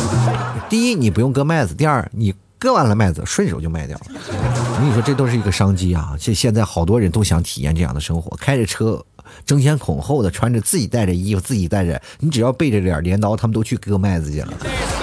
[0.68, 4.06] 第一，你不用割麦子；第二，你割完了麦子，顺手就卖掉了。
[4.08, 6.16] 我跟你说，这都是一个商机啊！
[6.18, 9.04] 现现在好多人都想体验这样的生活，开着车，
[9.46, 14.52] 争先恐后的穿着自己带着衣服，自己带着，你只要背着点镰刀，他们都去割麦子去了。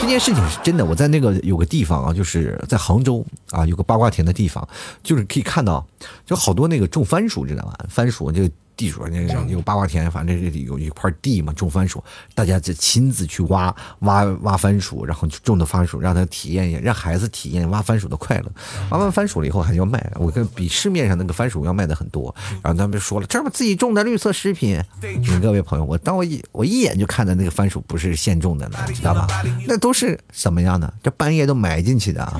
[0.01, 0.85] 这件事情是真的。
[0.85, 4.67] 我在那个有个地方啊，就是在杭州啊，有个八卦田的地方，
[5.01, 5.85] 就是可以看到，
[6.25, 7.77] 就好多那个种番薯，知道吧？
[7.89, 8.49] 番薯就。
[8.77, 12.01] 地主那有八卦田，反正这里有一块地嘛，种番薯，
[12.33, 18.51] 大家就亲自去挖挖挖番薯，然后就种的番薯，让他体验一下，让孩子体验挖番薯的快乐。
[18.91, 22.33] 挖完番薯了以后还要卖，我跟比市面上那个番薯要卖的很多。
[22.61, 24.79] 然后他们说了，这不自己种的绿色食品。
[25.01, 29.27] 你各位朋友，我当我一我一眼就看到那个番薯不是现种的了，知道吧？
[29.67, 30.93] 那都是什么样的？
[31.01, 32.39] 这半夜都埋进去的啊！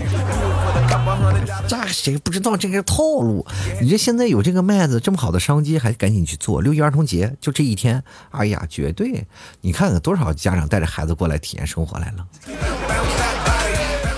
[1.68, 3.46] 这谁不知道这个套路？
[3.82, 9.26] 你这现在有这个麦子这么好的商机，还赶紧去做六一儿童节，就这一天，哎呀，绝对！
[9.62, 13.27] 你看看多少家长带着孩子过来体验生活来了。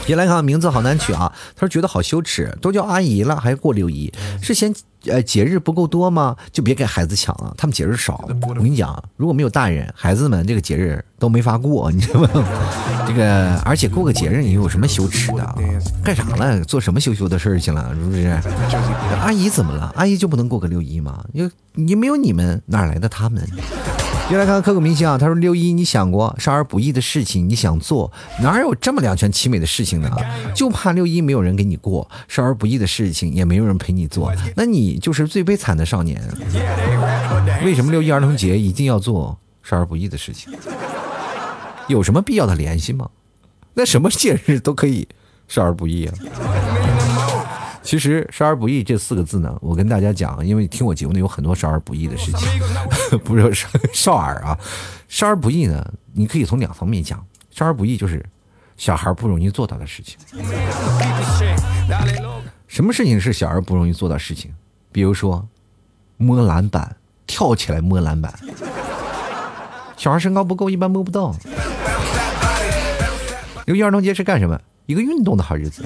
[0.10, 4.74] 别来看名字好难取啊，他说觉得好羞耻，都叫阿姨了还过六一，是嫌
[5.06, 6.36] 呃节日不够多吗？
[6.52, 8.28] 就别给孩子抢了，他们节日少。
[8.42, 12.30] 我跟你讲，如果没有大人，孩子们这个节日都没法过， 你知道吗？
[13.08, 15.56] 这个而且过个节日，你有什么羞耻的？
[16.04, 16.60] 干啥了？
[16.64, 17.94] 做什么羞羞的事去了？
[17.94, 18.36] 是不是？
[19.22, 19.94] 阿姨怎么了？
[19.96, 21.24] 阿姨就不能过个六一吗？
[21.32, 23.48] 你你没有你们哪来的他们？
[24.30, 28.12] 接来看刻骨铭心啊，他说六一，你想过少儿不宜的事情，你想做，
[28.44, 30.12] 哪有这么两全其美的事情呢？
[30.54, 36.22] 就怕六一没有人给你过，少儿不宜的事情也没有人陪你做，那你就是最悲惨的少年。
[37.66, 40.54] 为什么六一儿童节一定要做少儿不宜的事情？
[41.88, 43.10] 有什么必要的联系吗？
[43.74, 45.08] 那什么节日都可以
[45.48, 46.14] 少儿不宜啊？
[47.90, 52.48] 其实“少儿不宜”这四个字呢，我跟大家讲，因为听我节目的有很多少儿不宜的事情，
[53.26, 54.56] 不是少少儿啊，
[55.08, 55.84] 少儿不宜呢，
[56.14, 57.20] 你可以从两方面讲。
[57.50, 58.24] 少儿不宜就是
[58.78, 60.20] 小孩不容易做到的事情。
[62.68, 64.52] 什么事情是小孩不容易做到事情？
[64.92, 65.44] 比如说
[66.18, 68.32] 摸篮板，跳起来摸篮板，
[69.98, 71.36] 小孩身高不够，一般摸不到。
[73.66, 74.62] 六一儿童节是干什么？
[74.86, 75.84] 一个运动的好日子。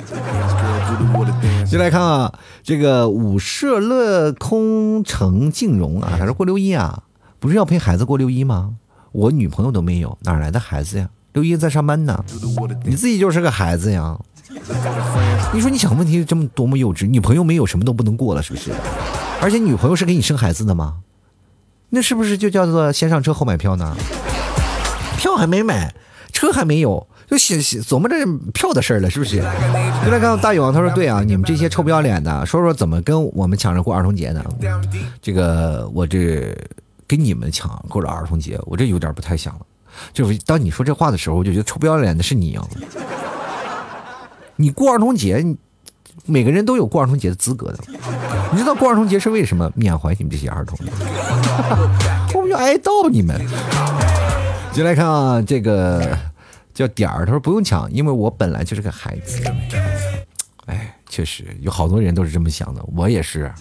[1.70, 7.04] 就来看啊，这个五社乐空城静容啊，他说过六一啊，
[7.40, 8.76] 不是要陪孩子过六一吗？
[9.12, 11.10] 我女朋友都没有，哪来的孩子呀？
[11.34, 12.24] 六一在上班呢，
[12.86, 14.18] 你自己就是个孩子呀。
[15.52, 18.72] 你说你想问题这么多么幼稚，女朋友没有什么都不能过了，是不是？
[19.42, 20.98] 而且女朋友是给你生孩子的吗？
[21.90, 23.96] 那是不是就叫做先上车后买票呢？
[25.18, 25.94] 票还没买，
[26.32, 27.08] 车还没有。
[27.34, 29.38] 就想琢磨这票的事儿了，是不是？
[30.06, 34.46] 就来看大勇，他说：“对啊，你们这些臭不要脸的，说说怎么跟我们抢着过儿童节呢？
[35.20, 36.56] 这个我这
[37.08, 39.62] 跟你们抢过了儿童节，我这有点不太想了。
[40.14, 42.64] 就是当你说这话的时候，我就觉得臭不要脸的是你啊！
[44.56, 45.44] 你过儿童节，
[46.28, 47.80] 每个人都有过儿童节的资格的。
[48.52, 49.72] 你知道过儿童节是为什么？
[49.74, 50.78] 缅怀你们这些儿童，
[52.36, 53.44] 我们要哀悼你们。
[54.72, 56.16] 就来看啊，这个。”
[56.74, 59.42] 叫点儿，他说不用抢，因为我本来就是个孩子。
[60.66, 63.52] 哎，确实有好多人都是这么想的，我也是，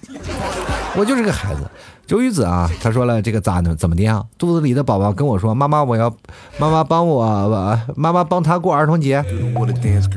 [0.97, 1.69] 我就是个孩子。
[2.07, 3.75] 周瑜子啊，他说了这个咋呢？
[3.75, 4.25] 怎么的啊？
[4.37, 6.15] 肚子里的宝宝跟我说，妈妈我要，
[6.59, 9.25] 妈妈帮我，妈妈帮他过儿童节。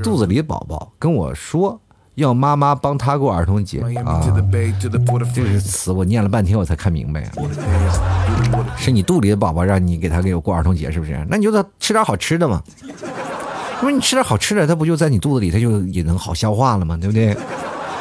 [0.03, 1.79] 肚子里宝宝跟我说。
[2.15, 4.21] 要妈妈帮他过儿童节啊！
[5.33, 7.31] 这个词我念了半天我才看明白啊！
[8.77, 11.25] 是你肚里的宝宝让你给他给我过儿童节是不是？
[11.29, 12.63] 那你就吃点好吃的嘛！
[13.81, 16.97] 不是你吃点好吃的，他不就在你肚子里，他就也能好消化了吗？
[16.97, 17.35] 对不对？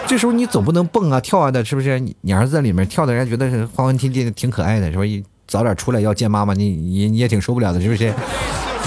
[0.06, 1.98] 这时候你总不能蹦啊跳啊的，是不是？
[1.98, 5.04] 你你儿子在里面跳的，人家觉得是欢欢天天挺可爱的，是吧？
[5.04, 8.12] 一早点出来要见妈妈，你你你也挺受不了的，是不是？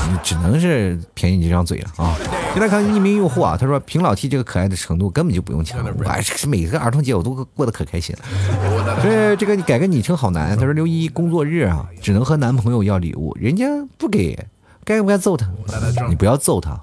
[0.09, 2.15] 你只能是便宜你这张嘴了啊！
[2.57, 5.79] 先来看一名用户啊，他说凭老 T 这个可爱的程度，根本就不用抢。
[6.07, 8.23] 哎，每个儿童节我都过得可开心了。
[8.99, 10.49] 所以这个你改个昵称好难。
[10.57, 13.67] 他说六一工作日啊，只能和男朋友要礼物，人家
[13.99, 14.35] 不给，
[14.83, 15.47] 该不该揍他？
[16.09, 16.81] 你不要揍他，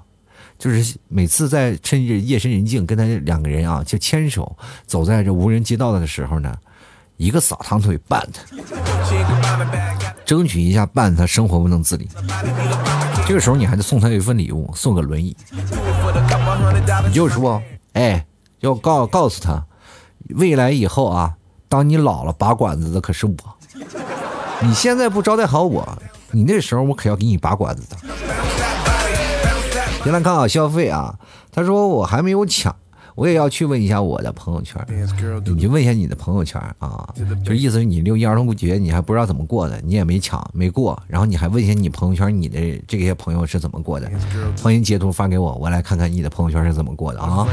[0.57, 4.57] 就是每次在趁着夜深人静跟他两个人啊，就牵手
[4.87, 6.55] 走在这无人街道的时候呢，
[7.17, 8.41] 一个扫堂腿绊他，
[10.23, 12.07] 争取一下绊他生活不能自理。
[13.27, 15.35] 这个时候你还得送他一份礼物，送个轮椅。
[17.07, 17.61] 你就说，
[17.93, 18.25] 哎，
[18.59, 19.65] 要告告诉他，
[20.35, 21.33] 未来以后啊，
[21.67, 23.33] 当你老了拔管子的可是我。
[24.61, 25.97] 你现在不招待好我，
[26.31, 27.97] 你那时候我可要给你拔管子的。
[30.03, 31.15] 先来看好，消费啊，
[31.51, 32.75] 他说我还没有抢。
[33.15, 34.85] 我也要去问一下我的朋友圈，
[35.45, 37.07] 你就问一下你的朋友圈啊，
[37.45, 44.11] 就意思是你六一儿童节你还不知道怎么过的，你也没抢没过，然后你还问一下你朋友圈你的这些朋友是怎么过的，
[44.61, 47.47] 欢迎截图发给我，我来看看你的朋友圈是怎么过的啊。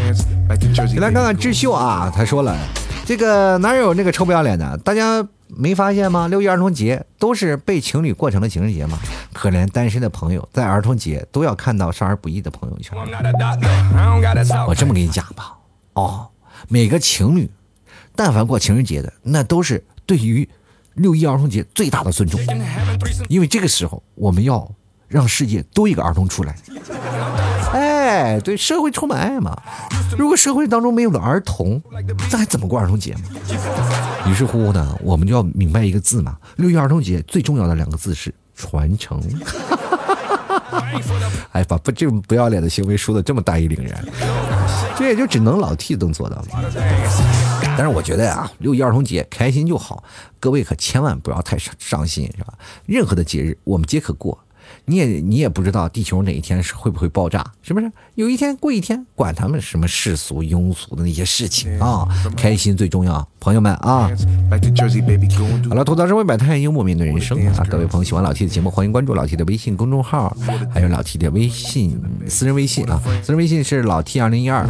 [0.93, 2.57] 你来看看智秀啊，他说了，
[3.07, 4.77] 这个哪有那个臭不要脸的？
[4.79, 5.25] 大家
[5.55, 6.29] 没发现吗？
[6.29, 8.99] 六一儿童节都是被情侣过成了情人节吗？
[9.33, 12.97] 可怜单身的朋友在儿童节都要看到少儿不宜的朋友圈。
[14.67, 15.57] 我这么跟你讲吧。
[15.95, 16.29] 哦，
[16.69, 17.51] 每个情侣，
[18.17, 20.49] 但凡过情人节的，那都是对于
[20.95, 22.41] 六一儿童节最大的尊重，
[23.29, 24.71] 因为这个时候我们要
[25.07, 26.57] 让世界多一个儿童出来。
[27.73, 27.92] 哎，
[28.45, 29.57] 对，社会充满爱嘛。
[30.17, 31.83] 如果社会当中没有了儿童，
[32.29, 33.21] 那还怎么过儿童节嘛？
[34.27, 39.23] 于是乎呢，我们就要明白一个字嘛，六一儿童节最重要的两个字是传承。
[41.53, 44.05] 哎，把不这种不要脸的行为说的这么大义凛然，
[44.97, 46.47] 这也就只能老 T 能做到了。
[47.77, 50.03] 但是我觉得呀，六一儿童节开心就好，
[50.41, 52.55] 各位可千万不要太伤伤心，是吧？
[52.87, 54.39] 任何的节日我们皆可过。
[54.85, 57.91] 你也你也不知道地球哪一天是会不会爆炸，是不是？
[58.17, 62.07] 有一天过一天，管他们什么世俗庸俗的那些事情啊，
[62.37, 64.11] 开心最重要，朋友们啊！
[65.69, 67.65] 好了，吐槽社会百态，幽默面对人生啊！
[67.71, 70.37] 各位朋友喜欢老 T 的节目，欢迎关注老 T 的微信公众号，
[70.73, 74.69] 还有老 T 的微信私人微信啊，私人微信是老 T 二零一二，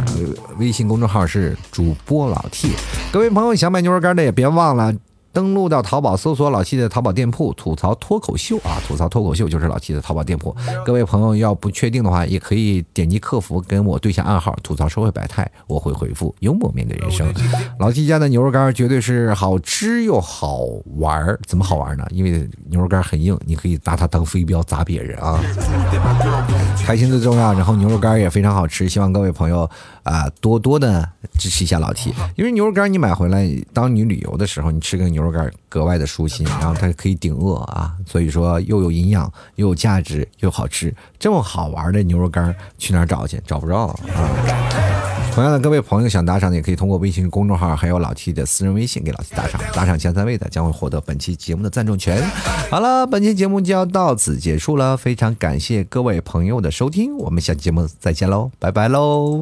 [0.57, 2.69] 微信公众号是主播老 T。
[3.11, 4.93] 各位朋友想买牛肉干的也别忘了。
[5.33, 10.55] 登录到淘宝搜索老七的淘宝店铺，吐槽脱口秀啊，吐槽脱口秀就是老七的淘宝店铺。
[10.85, 17.27] 各位朋友要不确定的话，也可以点击客服跟我对下暗号，吐槽社会百态，我会回复幽默面对人生。
[17.79, 20.59] 老七家的牛肉干绝对是好吃又好
[20.97, 22.05] 玩怎么好玩呢？
[22.11, 25.41] 因为牛肉干很硬，你可以拿它当飞镖砸别人啊。
[26.85, 29.67] 开心最重要，然后牛肉干也非常好吃，希望各位朋友
[30.03, 43.41] 啊多多的支持一下老 T，因为牛肉干你买回来，当你旅游的时候，你吃个牛肉干格外的舒心，然后它可以顶饿啊，所以说又有营养又有价值又好吃，这么好玩的牛肉干去哪儿找去？
[43.45, 43.95] 找不着啊。
[45.33, 52.23] 同样的，各位朋友想打赏的也可以通过微信公众号，还有老 T 的私人微信给老 T 打赏，打赏前三位的将会获得本期节目的赞助权。
[52.69, 59.41] 好了，本期节目就要到此结束了，非常感谢各位朋友的收听，我们下期节目再见喽，拜拜喽。